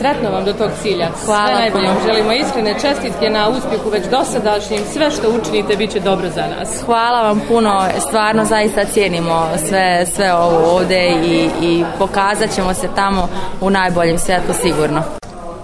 sretno 0.00 0.30
vam 0.30 0.44
do 0.44 0.52
tog 0.52 0.70
cilja. 0.82 1.08
Hvala 1.24 1.46
sve 1.46 1.60
najbolje 1.60 1.88
vam 1.88 1.96
želimo 2.06 2.32
iskrene 2.32 2.74
čestitke 2.80 3.30
na 3.30 3.48
uspjehu 3.48 3.90
već 3.90 4.04
dosadašnjim. 4.10 4.80
Sve 4.92 5.10
što 5.10 5.30
učinite 5.30 5.76
bit 5.76 5.90
će 5.90 6.00
dobro 6.00 6.28
za 6.34 6.44
nas. 6.46 6.82
Hvala 6.86 7.22
vam 7.22 7.40
puno. 7.48 7.84
Stvarno 8.08 8.44
zaista 8.44 8.84
cijenimo 8.84 9.48
sve, 9.68 10.06
sve 10.06 10.34
ovo 10.34 10.76
ovde 10.76 11.08
i, 11.24 11.48
i 11.62 11.84
pokazat 11.98 12.50
ćemo 12.54 12.74
se 12.74 12.88
tamo 12.94 13.28
u 13.60 13.70
najboljem 13.70 14.18
svijetu 14.18 14.52
sigurno. 14.62 15.19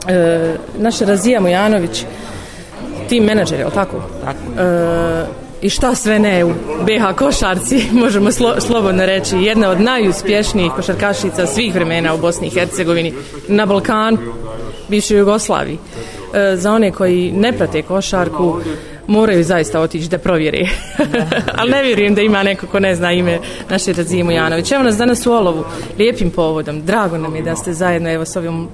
E, 0.08 0.54
naša 0.78 1.04
Razija 1.04 1.40
Mujanović, 1.40 2.04
tim 3.08 3.24
menadžer, 3.24 3.58
je 3.58 3.66
li 3.66 3.72
tako? 3.72 4.02
Tako. 4.24 4.62
E, 4.62 5.46
i 5.62 5.70
šta 5.70 5.94
sve 5.94 6.18
ne 6.18 6.44
u 6.44 6.48
BH 6.82 7.16
košarci, 7.16 7.84
možemo 8.02 8.32
slo, 8.32 8.60
slobodno 8.60 9.06
reći, 9.06 9.36
jedna 9.36 9.70
od 9.70 9.80
najuspješnijih 9.80 10.72
košarkašica 10.72 11.46
svih 11.46 11.74
vremena 11.74 12.14
u 12.14 12.18
Bosni 12.18 12.46
i 12.46 12.50
Hercegovini, 12.50 13.14
na 13.48 13.66
Balkanu, 13.66 14.18
bivšoj 14.88 15.18
Jugoslaviji. 15.18 15.78
E, 16.34 16.56
za 16.56 16.72
one 16.72 16.90
koji 16.90 17.32
ne 17.32 17.52
prate 17.52 17.82
košarku, 17.82 18.60
moraju 19.06 19.44
zaista 19.44 19.80
otići 19.80 20.08
da 20.08 20.18
provjeri. 20.18 20.68
Ali 21.58 21.70
ne 21.70 21.82
vjerujem 21.82 22.14
da 22.14 22.22
ima 22.22 22.42
neko 22.42 22.66
ko 22.66 22.80
ne 22.80 22.94
zna 22.94 23.12
ime 23.12 23.38
naše 23.70 23.92
Razimu 23.92 24.30
Janović. 24.30 24.72
Evo 24.72 24.82
nas 24.82 24.96
danas 24.96 25.26
u 25.26 25.32
Olovu, 25.32 25.64
lijepim 25.98 26.30
povodom. 26.30 26.82
Drago 26.82 27.18
nam 27.18 27.36
je 27.36 27.42
da 27.42 27.56
ste 27.56 27.72
zajedno 27.72 28.10
evo, 28.10 28.24
s 28.24 28.36
ovim 28.36 28.68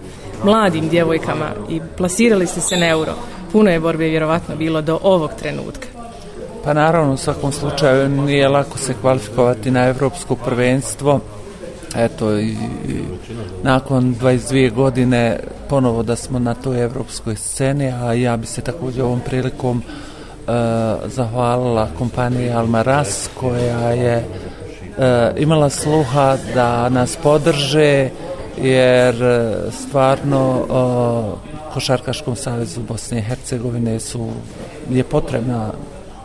mladim 0.45 0.89
djevojkama 0.89 1.51
i 1.71 1.81
plasirali 1.97 2.47
ste 2.47 2.61
se 2.61 2.77
na 2.77 2.89
euro. 2.89 3.13
Puno 3.53 3.71
je 3.71 3.81
borbe 3.81 4.05
vjerovatno 4.05 4.57
bilo 4.57 4.83
do 4.83 4.99
ovog 5.03 5.31
trenutka. 5.39 5.87
Pa 6.65 6.73
naravno 6.73 7.13
u 7.13 7.17
svakom 7.17 7.53
slučaju 7.53 8.09
nije 8.09 8.49
lako 8.49 8.79
se 8.79 8.95
kvalifikovati 9.01 9.71
na 9.71 9.87
evropsko 9.87 10.37
prvenstvo. 10.37 11.21
Eto 11.97 12.39
i, 12.39 12.49
i 12.49 12.57
nakon 13.63 14.15
22 14.21 14.73
godine 14.73 15.41
ponovo 15.69 16.03
da 16.03 16.17
smo 16.17 16.39
na 16.39 16.55
toj 16.55 16.83
evropskoj 16.83 17.37
sceni, 17.37 17.93
a 17.93 18.13
ja 18.13 18.37
bi 18.37 18.47
se 18.47 18.61
također 18.61 19.03
ovom 19.03 19.21
prilikom 19.21 19.77
uh, 19.79 20.53
zahvalila 21.07 21.89
kompaniji 21.99 22.51
Almaras 22.51 23.31
koja 23.41 23.91
je 23.91 24.25
e, 24.99 25.33
imala 25.37 25.71
sluha 25.71 26.37
da 26.55 26.89
nas 26.89 27.17
podrže 27.23 28.09
jer 28.59 29.23
e, 29.23 29.55
stvarno 29.71 30.61
uh, 30.61 31.73
Košarkaškom 31.75 32.37
savezu 32.37 32.81
Bosne 32.81 33.19
i 33.19 33.23
Hercegovine 33.23 34.01
su 34.01 34.29
je 34.91 35.05
potrebna 35.05 35.71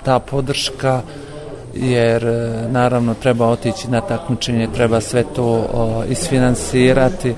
ta 0.03 0.19
podrška 0.19 1.01
jer 1.73 2.25
e, 2.25 2.67
naravno 2.69 3.13
treba 3.13 3.47
otići 3.47 3.87
na 3.87 4.01
takmičenje, 4.01 4.67
treba 4.75 5.01
sve 5.01 5.23
to 5.35 5.45
o, 5.73 6.03
isfinansirati 6.09 7.35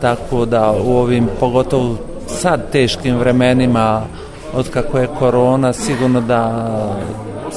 tako 0.00 0.44
da 0.44 0.72
u 0.84 0.96
ovim 0.96 1.28
pogotovo 1.40 1.96
sad 2.26 2.70
teškim 2.70 3.18
vremenima 3.18 4.02
od 4.54 4.70
kako 4.70 4.98
je 4.98 5.08
korona 5.18 5.72
sigurno 5.72 6.20
da 6.20 6.68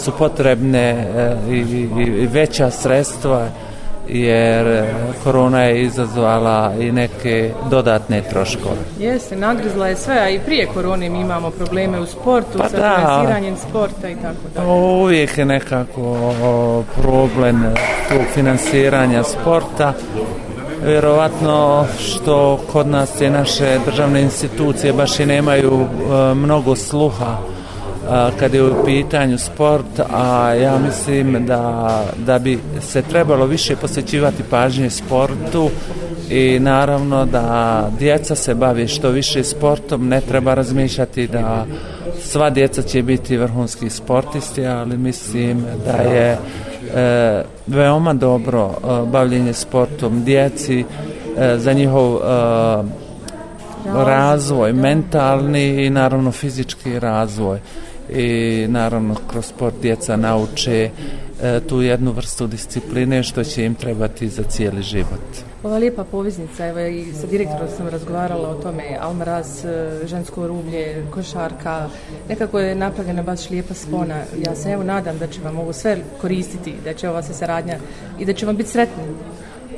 su 0.04 0.12
potrebne 0.18 0.90
e, 0.90 1.36
i, 1.50 1.56
i, 1.56 1.90
i 2.02 2.28
veća 2.28 2.72
sredstva 2.72 3.48
jer 4.08 4.86
korona 5.24 5.64
je 5.64 5.84
izazvala 5.84 6.74
i 6.80 6.92
neke 6.92 7.52
dodatne 7.70 8.22
troškove. 8.22 8.76
Jeste, 9.00 9.36
nagrizla 9.36 9.88
je 9.88 9.96
sve, 9.96 10.16
a 10.20 10.30
i 10.30 10.40
prije 10.40 10.68
korone 10.74 11.10
mi 11.10 11.20
imamo 11.20 11.50
probleme 11.50 12.00
u 12.00 12.06
sportu 12.06 12.58
pa 12.58 12.70
sa 12.70 12.78
da, 12.78 12.96
finansiranjem 12.96 13.56
sporta 13.70 14.10
i 14.10 14.16
tako 14.16 14.38
da. 14.56 14.66
Uvijek 14.74 15.38
je 15.38 15.46
nekako 15.46 16.84
problem 17.02 17.64
tog 18.10 18.22
finansiranja 18.34 19.24
sporta. 19.24 19.94
Vjerovatno 20.86 21.86
što 22.00 22.60
kod 22.72 22.88
nas 22.88 23.22
je 23.22 23.30
naše 23.30 23.80
državne 23.86 24.22
institucije 24.22 24.94
baš 24.94 25.20
i 25.20 25.26
nemaju 25.26 25.82
e, 25.82 26.34
mnogo 26.34 26.76
sluha 26.76 27.38
kad 28.40 28.54
je 28.54 28.64
u 28.64 28.86
pitanju 28.86 29.38
sport, 29.38 30.00
a 30.14 30.54
ja 30.54 30.80
mislim 30.80 31.46
da, 31.46 32.04
da 32.26 32.40
bi 32.40 32.60
se 32.82 33.02
trebalo 33.02 33.46
više 33.46 33.76
posjećivati 33.76 34.44
pažnje 34.50 34.90
sportu 34.90 35.70
i 36.30 36.60
naravno 36.60 37.26
da 37.26 37.90
djeca 38.00 38.36
se 38.36 38.56
bavi 38.56 38.88
što 38.88 39.10
više 39.10 39.44
sportom, 39.44 40.08
ne 40.08 40.22
treba 40.22 40.54
razmišljati 40.54 41.28
da 41.28 41.66
sva 42.22 42.50
djeca 42.50 42.82
će 42.82 43.04
biti 43.04 43.38
vrhunski 43.38 43.90
sportisti, 43.90 44.66
ali 44.68 44.98
mislim 44.98 45.66
da 45.86 45.98
je 45.98 46.38
e, 46.96 47.44
veoma 47.68 48.14
dobro 48.14 48.70
e, 48.70 49.06
bavljenje 49.06 49.54
sportom 49.54 50.24
djeci 50.24 50.86
e, 51.38 51.58
za 51.58 51.74
njihov 51.74 52.16
e, 52.16 52.20
razvoj, 53.94 54.74
mentalni 54.74 55.86
i 55.86 55.90
naravno 55.90 56.32
fizički 56.32 57.00
razvoj 57.00 57.60
i 58.10 58.66
naravno 58.70 59.16
kroz 59.28 59.46
sport 59.46 59.76
djeca 59.82 60.18
nauče 60.18 60.90
e, 61.42 61.60
tu 61.60 61.82
jednu 61.82 62.12
vrstu 62.12 62.48
discipline 62.48 63.24
što 63.24 63.44
će 63.44 63.66
im 63.66 63.76
trebati 63.76 64.30
za 64.30 64.44
cijeli 64.44 64.82
život. 64.82 65.56
Ova 65.64 65.78
lijepa 65.78 66.04
poveznica, 66.04 66.68
evo 66.68 66.80
i 66.80 67.14
sa 67.22 67.28
direktorom 67.28 67.68
sam 67.78 67.88
razgovarala 67.88 68.50
o 68.50 68.54
tome, 68.54 68.98
Almaraz, 69.02 69.66
e, 69.66 70.00
žensko 70.08 70.48
rublje, 70.48 71.06
košarka, 71.12 71.90
nekako 72.30 72.60
je 72.60 72.76
napravljena 72.76 73.24
baš 73.24 73.50
lijepa 73.50 73.74
spona. 73.74 74.22
Ja 74.46 74.56
se 74.56 74.70
evo 74.70 74.84
nadam 74.84 75.18
da 75.18 75.28
će 75.28 75.42
vam 75.42 75.60
ovo 75.60 75.74
sve 75.74 75.98
koristiti, 76.22 76.74
da 76.84 76.94
će 76.94 77.10
ova 77.10 77.24
se 77.24 77.34
saradnja 77.34 77.78
i 78.20 78.26
da 78.26 78.34
će 78.34 78.46
vam 78.46 78.58
biti 78.58 78.70
sretni. 78.70 79.04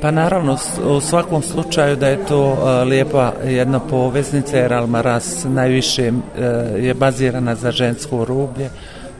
Pa 0.00 0.10
naravno, 0.10 0.56
u 0.84 1.00
svakom 1.00 1.42
slučaju 1.42 1.96
da 1.96 2.08
je 2.08 2.26
to 2.26 2.52
uh, 2.52 2.88
lijepa 2.88 3.32
jedna 3.44 3.80
poveznica, 3.80 4.56
jer 4.56 4.74
Almaraz 4.74 5.44
najviše 5.44 6.10
uh, 6.10 6.84
je 6.84 6.94
bazirana 6.94 7.54
za 7.54 7.70
žensko 7.70 8.24
rublje. 8.24 8.70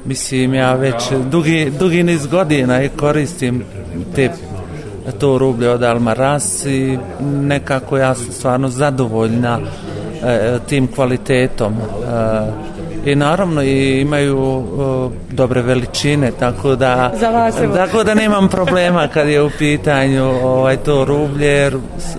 Mislim, 0.04 0.54
ja 0.54 0.74
već 0.74 1.12
dugi, 1.30 1.72
dugi 1.78 2.02
niz 2.02 2.26
godina 2.26 2.82
i 2.82 2.88
koristim 2.88 3.64
te 4.14 4.30
to 5.20 5.38
rublje 5.38 5.70
od 5.70 5.82
Almaraz 5.82 6.66
i 6.66 6.98
nekako 7.20 7.98
ja 7.98 8.14
sam 8.14 8.32
stvarno 8.32 8.68
zadovoljna 8.68 9.58
uh, 9.58 10.66
tim 10.68 10.86
kvalitetom. 10.86 11.72
Uh, 11.72 12.77
i 13.04 13.14
naravno 13.14 13.62
i 13.62 14.00
imaju 14.00 14.38
uh, 14.38 15.12
dobre 15.30 15.62
veličine 15.62 16.32
tako 16.38 16.76
da 16.76 17.12
Za 17.20 17.30
vas, 17.30 17.54
tako 17.74 18.04
da 18.04 18.14
nemam 18.14 18.48
problema 18.48 19.08
kad 19.08 19.28
je 19.28 19.42
u 19.42 19.50
pitanju 19.58 20.24
ovaj 20.42 20.76
to 20.76 21.04
rublje 21.04 21.46
jer 21.46 21.78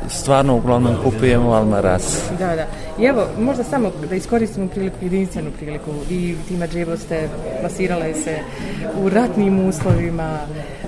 stvarno 0.09 0.55
uglavnom 0.55 0.95
kupujemo 1.03 1.51
Almaraz. 1.51 2.03
Da, 2.39 2.55
da. 2.55 2.65
I 3.00 3.05
evo, 3.05 3.27
možda 3.39 3.63
samo 3.63 3.91
da 4.09 4.15
iskoristimo 4.15 4.67
priliku, 4.67 4.95
jedinstvenu 5.01 5.51
priliku. 5.59 5.91
Vi, 6.09 6.38
Tima 6.48 6.67
Džebo, 6.67 6.98
ste 6.98 7.29
plasirale 7.59 8.13
se 8.13 8.39
u 9.03 9.09
ratnim 9.09 9.67
uslovima 9.67 10.39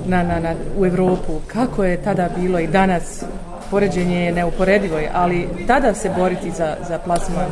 na, 0.06 0.24
na, 0.24 0.40
na, 0.40 0.54
u 0.78 0.86
Evropu. 0.86 1.34
Kako 1.48 1.84
je 1.84 2.02
tada 2.04 2.30
bilo 2.38 2.60
i 2.60 2.68
danas 2.68 3.24
poređenje 3.72 4.26
je 4.26 4.32
neuporedivo, 4.32 5.00
ali 5.14 5.48
tada 5.68 5.94
se 5.94 6.12
boriti 6.18 6.52
za, 6.52 6.76
za 6.88 7.00
plasman 7.00 7.46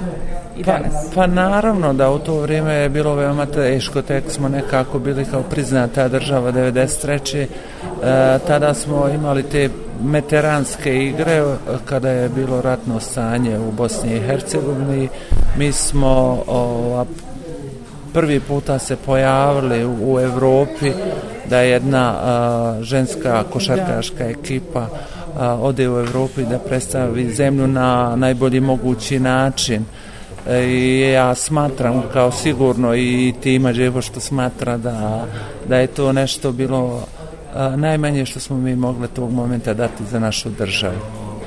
i 0.57 0.63
pa, 0.63 0.71
danas? 0.71 0.93
Pa 1.15 1.27
naravno 1.27 1.93
da 1.93 2.11
u 2.11 2.19
to 2.19 2.41
vrijeme 2.41 2.73
je 2.73 2.89
bilo 2.89 3.15
veoma 3.15 3.45
teško, 3.45 4.01
tek 4.01 4.23
smo 4.31 4.49
nekako 4.49 4.99
bili 4.99 5.25
kao 5.25 5.43
priznata 5.43 6.07
država 6.07 6.51
93. 6.51 7.45
E, 7.45 7.47
tada 8.47 8.73
smo 8.73 9.09
imali 9.09 9.43
te 9.43 9.69
meteranske 10.03 11.05
igre 11.05 11.43
kada 11.85 12.09
je 12.09 12.29
bilo 12.29 12.61
ratno 12.61 12.99
stanje 12.99 13.59
u 13.59 13.71
Bosni 13.71 14.15
i 14.15 14.21
Hercegovini. 14.21 15.09
Mi 15.57 15.71
smo 15.71 16.43
o, 16.47 17.05
prvi 18.13 18.39
puta 18.39 18.79
se 18.79 18.95
pojavili 18.95 19.85
u, 19.85 20.13
u 20.13 20.19
Evropi 20.19 20.91
da 21.49 21.59
je 21.59 21.69
jedna 21.69 22.13
a, 22.21 22.79
ženska 22.81 23.43
košarkaška 23.43 24.25
ekipa 24.25 24.87
a, 25.37 25.55
ode 25.61 25.89
u 25.89 25.99
Evropu 25.99 26.41
i 26.41 26.45
da 26.45 26.59
predstavi 26.59 27.33
zemlju 27.33 27.67
na 27.67 28.15
najbolji 28.15 28.59
mogući 28.59 29.19
način. 29.19 29.85
E, 30.47 30.63
I 30.63 30.99
ja 30.99 31.35
smatram 31.35 32.03
kao 32.13 32.31
sigurno 32.31 32.95
i 32.95 33.33
tima 33.43 33.71
Đevo 33.71 34.01
što 34.01 34.19
smatra 34.19 34.77
da, 34.77 35.25
da 35.67 35.77
je 35.77 35.87
to 35.87 36.13
nešto 36.13 36.51
bilo 36.51 37.03
a, 37.55 37.75
najmanje 37.75 38.25
što 38.25 38.39
smo 38.39 38.57
mi 38.57 38.75
mogli 38.75 39.07
tog 39.07 39.31
momenta 39.31 39.73
dati 39.73 40.03
za 40.11 40.19
našu 40.19 40.49
državu. 40.49 40.99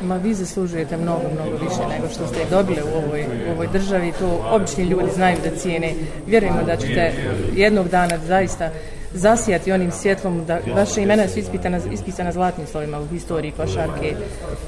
Ma 0.02 0.16
vi 0.16 0.34
zaslužujete 0.34 0.96
mnogo, 0.96 1.22
mnogo 1.34 1.64
više 1.64 1.88
nego 1.88 2.08
što 2.14 2.26
ste 2.26 2.40
dobile 2.50 2.82
u 2.82 3.06
ovoj, 3.06 3.24
u 3.48 3.52
ovoj 3.52 3.68
državi. 3.72 4.12
To 4.18 4.48
obični 4.50 4.84
ljudi 4.84 5.10
znaju 5.14 5.36
da 5.44 5.56
cijene. 5.56 5.94
Vjerujemo 6.26 6.62
da 6.66 6.76
ćete 6.76 7.12
jednog 7.54 7.88
dana 7.88 8.18
zaista 8.26 8.70
zasijati 9.14 9.72
onim 9.72 9.90
svjetlom 9.90 10.44
da 10.44 10.58
vaše 10.76 11.02
imena 11.02 11.28
su 11.28 11.38
ispitana, 11.38 11.80
ispisana 11.92 12.32
zlatnim 12.32 12.66
slovima 12.66 13.00
u 13.00 13.06
historiji 13.06 13.50
košarke 13.50 14.14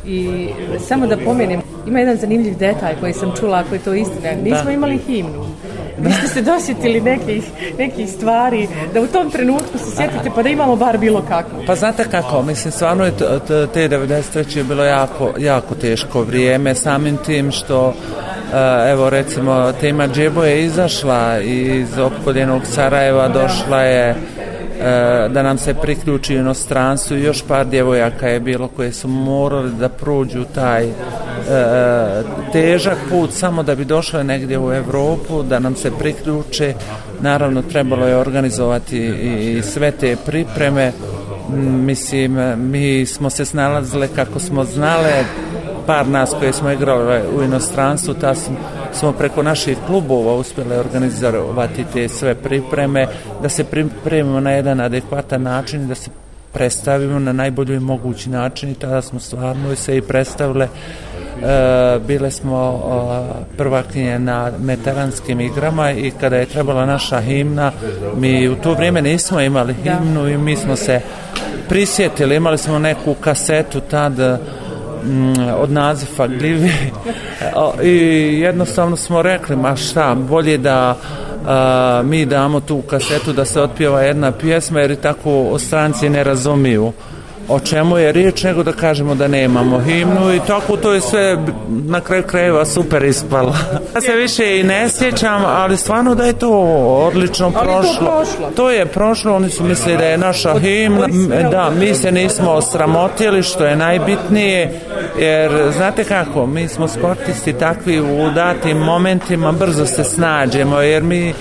i 0.07 0.49
samo 0.89 1.07
da 1.07 1.17
pomenem 1.17 1.61
ima 1.87 1.99
jedan 1.99 2.17
zanimljiv 2.17 2.59
detalj 2.59 2.95
koji 3.01 3.13
sam 3.13 3.33
čula 3.41 3.59
ako 3.59 3.75
je 3.75 3.81
to 3.81 3.95
istina 3.95 4.31
nismo 4.43 4.65
da. 4.65 4.73
imali 4.73 4.99
himnu 4.99 5.47
vi 5.99 6.13
ste 6.13 6.29
se 6.29 6.43
dosjetili 6.43 7.01
nekih, 7.01 7.45
nekih 7.79 8.11
stvari 8.11 8.69
da 8.95 9.01
u 9.01 9.07
tom 9.07 9.31
trenutku 9.31 9.79
se 9.79 9.97
sjetite 9.97 10.31
pa 10.35 10.43
da 10.43 10.49
imamo 10.49 10.77
bar 10.77 10.99
bilo 10.99 11.23
kako 11.29 11.51
pa 11.67 11.75
znate 11.75 12.05
kako 12.11 12.43
mislim 12.43 12.73
stvarno 12.73 13.05
je 13.05 13.13
te 13.73 13.89
93. 13.89 14.57
je 14.57 14.65
bilo 14.65 14.85
jako, 14.85 15.33
jako 15.39 15.75
teško 15.75 16.23
vrijeme 16.23 16.75
samim 16.75 17.17
tim 17.17 17.53
što 17.53 17.95
evo 18.91 19.11
recimo 19.11 19.73
tema 19.81 20.09
Džebo 20.09 20.45
je 20.45 20.65
izašla 20.65 21.41
iz 21.41 21.99
opkoljenog 21.99 22.63
Sarajeva 22.67 23.29
došla 23.29 23.83
je 23.83 24.09
e, 24.11 24.17
da 25.29 25.43
nam 25.43 25.59
se 25.59 25.75
priključi 25.75 26.35
inostranstvu. 26.35 27.17
Još 27.17 27.43
par 27.49 27.67
djevojaka 27.67 28.29
je 28.29 28.41
bilo 28.41 28.69
koje 28.69 28.93
su 28.93 29.09
morali 29.09 29.71
da 29.73 29.89
prođu 29.89 30.45
taj 30.55 30.85
e, 30.85 30.93
težak 32.53 32.99
put 33.11 33.33
samo 33.33 33.63
da 33.63 33.75
bi 33.75 33.85
došle 33.85 34.25
negdje 34.25 34.59
u 34.59 34.73
Evropu 34.73 35.43
da 35.43 35.59
nam 35.59 35.77
se 35.77 35.91
priključe. 35.99 36.75
Naravno 37.21 37.63
trebalo 37.63 38.07
je 38.07 38.17
organizovati 38.17 38.99
i 38.99 39.63
sve 39.63 39.91
te 39.91 40.17
pripreme. 40.27 40.93
Mislim 41.67 42.39
mi 42.71 43.07
smo 43.07 43.31
se 43.31 43.45
snalazile 43.45 44.09
kako 44.09 44.39
smo 44.39 44.65
znale 44.65 45.25
par 45.87 46.09
nas 46.09 46.35
koje 46.39 46.53
smo 46.53 46.71
igrali 46.71 47.23
u 47.39 47.43
inostranstvu 47.43 48.15
ta 48.15 48.35
smo 48.93 49.13
preko 49.13 49.43
naših 49.43 49.79
klubova 49.87 50.35
uspjeli 50.35 50.77
organizovati 50.77 51.85
te 51.93 52.09
sve 52.09 52.35
pripreme, 52.35 53.07
da 53.43 53.49
se 53.49 53.65
pripremimo 53.65 54.41
na 54.41 54.51
jedan 54.51 54.81
adekvatan 54.81 55.43
način, 55.43 55.89
da 55.89 55.95
se 55.95 56.11
predstavimo 56.53 57.19
na 57.19 57.33
najbolji 57.33 57.81
mogući 57.81 58.31
način 58.31 58.71
i 58.71 58.75
tada 58.75 59.03
smo 59.03 59.21
stvarno 59.21 59.77
se 59.77 59.97
i 59.97 60.03
predstavile. 60.03 60.69
E, 61.43 61.99
bile 62.07 62.31
smo 62.31 62.81
e, 62.81 63.57
prvakinje 63.57 64.19
na 64.19 64.53
meteranskim 64.61 65.41
igrama 65.41 65.91
i 65.91 66.11
kada 66.21 66.37
je 66.37 66.47
trebala 66.47 66.87
naša 66.87 67.21
himna 67.21 67.73
mi 68.17 68.49
u 68.49 68.57
to 68.57 68.75
vrijeme 68.75 69.03
nismo 69.03 69.41
imali 69.41 69.75
himnu 69.75 70.29
i 70.29 70.39
mi 70.39 70.57
smo 70.57 70.77
se 70.77 71.01
prisjetili, 71.69 72.37
imali 72.37 72.59
smo 72.59 72.79
neku 72.79 73.15
kasetu 73.15 73.81
tada 73.81 74.39
Mm, 75.05 75.35
od 75.59 75.71
nazifa 75.71 76.27
gljivi 76.27 76.73
i 77.83 77.97
jednostavno 78.41 78.97
smo 78.97 79.23
rekli 79.23 79.57
ma 79.57 79.77
šta, 79.77 80.15
bolje 80.15 80.59
da 80.59 80.97
a, 81.47 82.03
mi 82.05 82.27
damo 82.27 82.61
tu 82.61 82.83
kasetu 82.83 83.33
da 83.33 83.45
se 83.45 83.61
otpjeva 83.61 84.03
jedna 84.03 84.33
pjesma 84.33 84.81
jer 84.81 84.91
i 84.91 84.97
tako 84.97 85.59
stranci 85.59 86.09
ne 86.09 86.25
razumiju 86.25 86.93
o 87.49 87.61
čemu 87.61 87.99
je 87.99 88.13
riječ 88.13 88.43
nego 88.43 88.63
da 88.63 88.73
kažemo 88.73 89.15
da 89.15 89.29
nemamo 89.29 89.79
himnu 89.81 90.35
i 90.35 90.41
tako 90.47 90.77
to 90.77 90.93
je 90.93 91.01
sve 91.01 91.39
na 91.69 92.01
kraju 92.01 92.23
krajeva 92.23 92.65
super 92.65 93.05
ispalo. 93.05 93.55
Ja 93.95 94.01
se 94.01 94.13
više 94.13 94.61
i 94.61 94.63
ne 94.63 94.89
sjećam, 94.89 95.43
ali 95.47 95.77
stvarno 95.77 96.15
da 96.15 96.25
je 96.25 96.33
to 96.33 96.51
odlično 97.07 97.51
prošlo. 97.51 97.95
To, 97.99 98.17
prošlo. 98.17 98.51
to 98.57 98.71
je 98.71 98.87
prošlo, 98.87 99.37
oni 99.37 99.51
su 99.51 99.65
mislili 99.65 99.99
da 99.99 100.05
je 100.05 100.19
naša 100.19 100.59
himna. 100.59 101.07
Da, 101.51 101.71
mi 101.79 101.95
se 101.95 102.13
nismo 102.13 102.61
sramotili 102.61 103.43
što 103.43 103.65
je 103.65 103.77
najbitnije, 103.77 104.81
jer 105.19 105.73
znate 105.77 106.05
kako, 106.05 106.47
mi 106.47 106.69
smo 106.69 106.89
sportisti 106.89 107.53
takvi 107.53 108.01
u 108.01 108.31
datim 108.35 108.77
momentima 108.77 109.53
brzo 109.53 109.87
se 109.87 110.05
snađemo, 110.05 110.81
jer 110.81 111.03
mi 111.03 111.35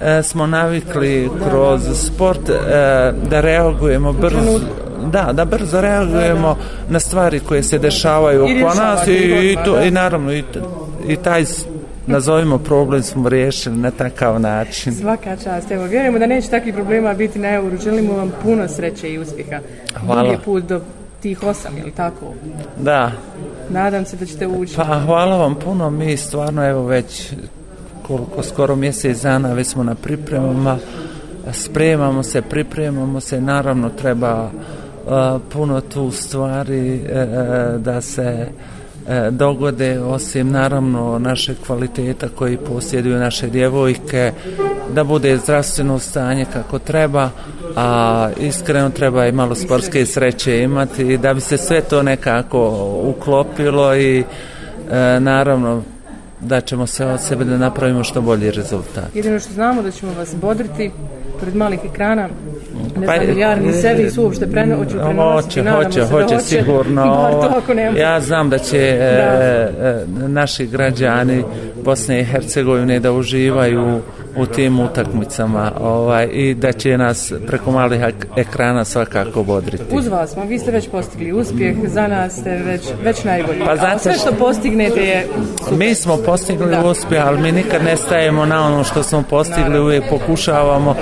e, 0.00 0.22
smo 0.22 0.46
navikli 0.46 1.30
kroz 1.48 1.80
sport 1.94 2.48
e, 2.48 2.52
da 3.30 3.40
reagujemo 3.40 4.12
brzo 4.12 4.60
da, 5.06 5.32
da 5.32 5.44
brzo 5.44 5.80
reagujemo 5.80 6.56
na 6.88 7.00
stvari 7.00 7.40
koje 7.40 7.62
se 7.62 7.78
dešavaju 7.78 8.44
oko 8.44 8.74
nas 8.74 9.06
i, 9.06 9.12
i, 9.12 9.56
to, 9.64 9.82
i 9.82 9.90
naravno 9.90 10.32
i, 10.32 10.44
i 11.08 11.16
taj 11.16 11.44
nazovimo 12.06 12.58
problem 12.58 13.02
smo 13.02 13.28
riješili 13.28 13.76
na 13.76 13.90
takav 13.90 14.40
način. 14.40 14.94
Svaka 14.94 15.36
čast. 15.36 15.70
Evo, 15.70 15.84
vjerujemo 15.84 16.18
da 16.18 16.26
neće 16.26 16.48
takvih 16.48 16.74
problema 16.74 17.14
biti 17.14 17.38
na 17.38 17.48
euru. 17.48 17.76
Želimo 17.76 18.16
vam 18.16 18.32
puno 18.42 18.68
sreće 18.68 19.08
i 19.12 19.18
uspjeha. 19.18 19.60
Hvala. 20.06 20.22
Drugi 20.22 20.38
put 20.44 20.64
do 20.64 20.80
tih 21.22 21.42
osam, 21.42 21.76
je 21.76 21.84
li 21.84 21.90
tako? 21.90 22.34
Da. 22.80 23.12
Nadam 23.70 24.04
se 24.04 24.16
da 24.16 24.26
ćete 24.26 24.46
ući. 24.46 24.76
Pa 24.76 24.84
hvala 24.84 25.36
vam 25.36 25.54
puno. 25.54 25.90
Mi 25.90 26.16
stvarno 26.16 26.68
evo 26.68 26.86
već 26.86 27.32
koliko 28.02 28.42
skoro 28.42 28.76
mjesec 28.76 29.22
dana 29.22 29.52
već 29.52 29.66
smo 29.66 29.84
na 29.84 29.94
pripremama. 29.94 30.78
Spremamo 31.52 32.22
se, 32.22 32.42
pripremamo 32.42 33.20
se. 33.20 33.40
Naravno 33.40 33.88
treba 33.88 34.50
E, 35.06 35.38
puno 35.52 35.80
tu 35.80 36.10
stvari 36.10 36.94
e, 36.94 37.18
e, 37.18 37.78
da 37.78 38.00
se 38.00 38.48
dogode 39.30 40.00
osim 40.00 40.50
naravno 40.50 41.18
naše 41.18 41.54
kvaliteta 41.66 42.28
koji 42.28 42.56
posjeduju 42.56 43.18
naše 43.18 43.48
djevojke 43.48 44.32
da 44.94 45.04
bude 45.04 45.36
zdravstveno 45.36 45.98
stanje 45.98 46.46
kako 46.52 46.78
treba 46.78 47.30
a 47.76 48.28
iskreno 48.40 48.90
treba 48.90 49.26
i 49.26 49.32
malo 49.32 49.54
sportske 49.54 50.06
sreće 50.06 50.62
imati 50.62 51.18
da 51.18 51.34
bi 51.34 51.40
se 51.40 51.58
sve 51.58 51.80
to 51.80 52.02
nekako 52.02 52.90
uklopilo 53.02 53.96
i 53.96 54.18
e, 54.18 54.24
naravno 55.20 55.82
da 56.40 56.60
ćemo 56.60 56.86
se 56.86 57.06
od 57.06 57.20
sebe 57.20 57.44
da 57.44 57.58
napravimo 57.58 58.04
što 58.04 58.20
bolji 58.20 58.50
rezultat. 58.50 59.04
Jedino 59.14 59.40
što 59.40 59.52
znamo 59.52 59.82
da 59.82 59.90
ćemo 59.90 60.12
vas 60.12 60.34
bodriti 60.40 60.90
pred 61.40 61.56
malih 61.56 61.80
ekrana, 61.84 62.28
ne 62.96 63.06
pa, 63.06 63.24
znam, 63.24 63.38
jarni 63.38 63.72
sebi 63.72 64.10
su 64.10 64.22
uopšte 64.22 64.46
preno, 64.46 64.76
hoću 64.76 64.96
prenositi, 65.06 65.60
hoće, 65.60 65.70
hoće, 65.70 66.00
hoće, 66.00 66.34
hoće, 66.34 66.44
sigurno. 66.44 67.02
To, 67.66 67.72
ja 67.98 68.20
znam 68.20 68.50
da 68.50 68.58
će 68.58 68.96
da. 69.00 69.06
E, 69.06 69.72
e, 69.82 70.04
naši 70.28 70.66
građani 70.66 71.44
Bosne 71.84 72.20
i 72.20 72.24
Hercegovine 72.24 73.00
da 73.00 73.12
uživaju 73.12 74.00
u 74.36 74.46
tim 74.46 74.80
utakmicama 74.80 75.72
ovaj, 75.80 76.28
i 76.32 76.54
da 76.54 76.72
će 76.72 76.98
nas 76.98 77.32
preko 77.46 77.70
malih 77.70 78.00
ekrana 78.36 78.84
svakako 78.84 79.42
bodriti. 79.42 79.84
Uz 79.92 80.06
vas 80.06 80.30
smo, 80.32 80.44
vi 80.44 80.58
ste 80.58 80.70
već 80.70 80.88
postigli 80.88 81.32
uspjeh, 81.32 81.76
za 81.86 82.06
nas 82.08 82.32
ste 82.32 82.50
već, 82.50 82.82
već 83.04 83.24
najbolji. 83.24 83.60
Pa 83.66 83.76
znate, 83.76 83.98
sve 83.98 84.12
što 84.12 84.32
postignete 84.32 85.00
je 85.00 85.26
super. 85.58 85.78
Mi 85.78 85.94
smo 85.94 86.16
postigli 86.16 86.70
da. 86.70 86.84
uspjeh, 86.84 87.26
ali 87.26 87.40
mi 87.40 87.52
nikad 87.52 87.84
ne 87.84 87.96
stajemo 87.96 88.46
na 88.46 88.66
ono 88.66 88.84
što 88.84 89.02
smo 89.02 89.22
postigli, 89.30 89.62
Naravno. 89.62 89.84
uvijek 89.84 90.04
pokušavamo 90.10 90.94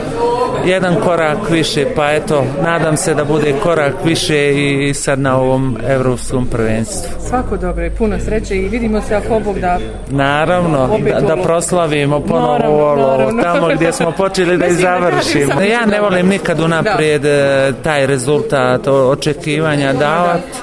jedan 0.66 0.94
korak 1.04 1.38
više, 1.50 1.86
pa 1.96 2.10
eto, 2.10 2.44
nadam 2.62 2.96
se 2.96 3.14
da 3.14 3.24
bude 3.24 3.54
korak 3.62 3.94
više 4.04 4.54
i 4.54 4.94
sad 4.94 5.18
na 5.18 5.36
ovom 5.36 5.76
evropskom 5.88 6.46
prvenstvu. 6.46 7.10
Svako 7.28 7.56
dobro 7.56 7.84
i 7.86 7.90
puno 7.90 8.18
sreće 8.24 8.56
i 8.56 8.68
vidimo 8.68 9.00
se 9.00 9.14
ako 9.14 9.40
Bog 9.40 9.58
da... 9.58 9.78
Naravno, 10.10 10.98
da, 11.10 11.20
da 11.20 11.42
proslavimo 11.42 12.20
ponovo 12.20 12.90
ovo, 12.90 13.42
tamo 13.42 13.68
gdje 13.74 13.92
smo 13.92 14.12
počeli 14.12 14.58
da 14.58 14.66
i 14.66 14.74
završimo. 14.74 15.60
Ja 15.60 15.86
ne 15.86 16.00
volim 16.00 16.28
nikad 16.28 16.60
unaprijed. 16.60 17.24
E, 17.24 17.72
taj 17.82 18.06
rezultat 18.06 18.86
očekivanja 18.86 19.92
davati, 19.92 20.58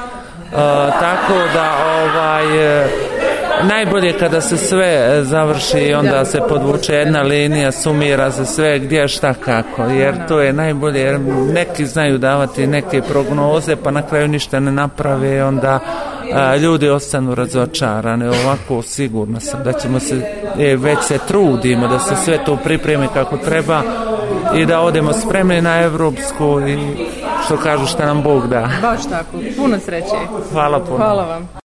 uh, 0.51 0.59
tako 0.99 1.33
da 1.53 1.71
ovaj... 2.03 2.45
Uh, 2.85 3.10
najbolje 3.63 4.17
kada 4.19 4.41
se 4.41 4.57
sve 4.57 5.19
završi 5.23 5.79
i 5.79 5.93
onda 5.93 6.25
se 6.25 6.39
podvuče 6.49 6.93
jedna 6.93 7.21
linija, 7.21 7.71
sumira 7.71 8.31
se 8.31 8.45
sve 8.45 8.79
gdje 8.79 9.07
šta 9.07 9.33
kako, 9.33 9.83
jer 9.83 10.27
to 10.27 10.39
je 10.39 10.53
najbolje, 10.53 10.99
jer 10.99 11.19
neki 11.53 11.85
znaju 11.85 12.17
davati 12.17 12.67
neke 12.67 13.01
prognoze 13.01 13.75
pa 13.75 13.91
na 13.91 14.01
kraju 14.01 14.27
ništa 14.27 14.59
ne 14.59 14.71
naprave 14.71 15.43
onda 15.43 15.79
a, 16.33 16.55
ljudi 16.55 16.89
ostanu 16.89 17.35
razočarane 17.35 18.29
ovako 18.29 18.81
sigurno 18.81 19.39
sam 19.39 19.63
da 19.63 19.73
ćemo 19.73 19.99
se 19.99 20.15
e, 20.59 20.75
već 20.75 20.99
se 21.01 21.17
trudimo 21.27 21.87
da 21.87 21.99
se 21.99 22.15
sve 22.15 22.45
to 22.45 22.55
pripremi 22.55 23.07
kako 23.13 23.37
treba 23.37 23.81
i 24.55 24.65
da 24.65 24.81
odemo 24.81 25.13
spremni 25.13 25.61
na 25.61 25.81
evropsku 25.81 26.61
i 26.67 26.77
što 27.45 27.57
kažu 27.57 27.85
šta 27.85 28.05
nam 28.05 28.23
Bog 28.23 28.47
da. 28.47 28.69
Baš 28.81 29.05
tako, 29.09 29.37
puno 29.57 29.79
sreće. 29.79 30.15
Hvala 30.51 30.79
puno. 30.79 30.97
Hvala 30.97 31.25
vam 31.25 31.49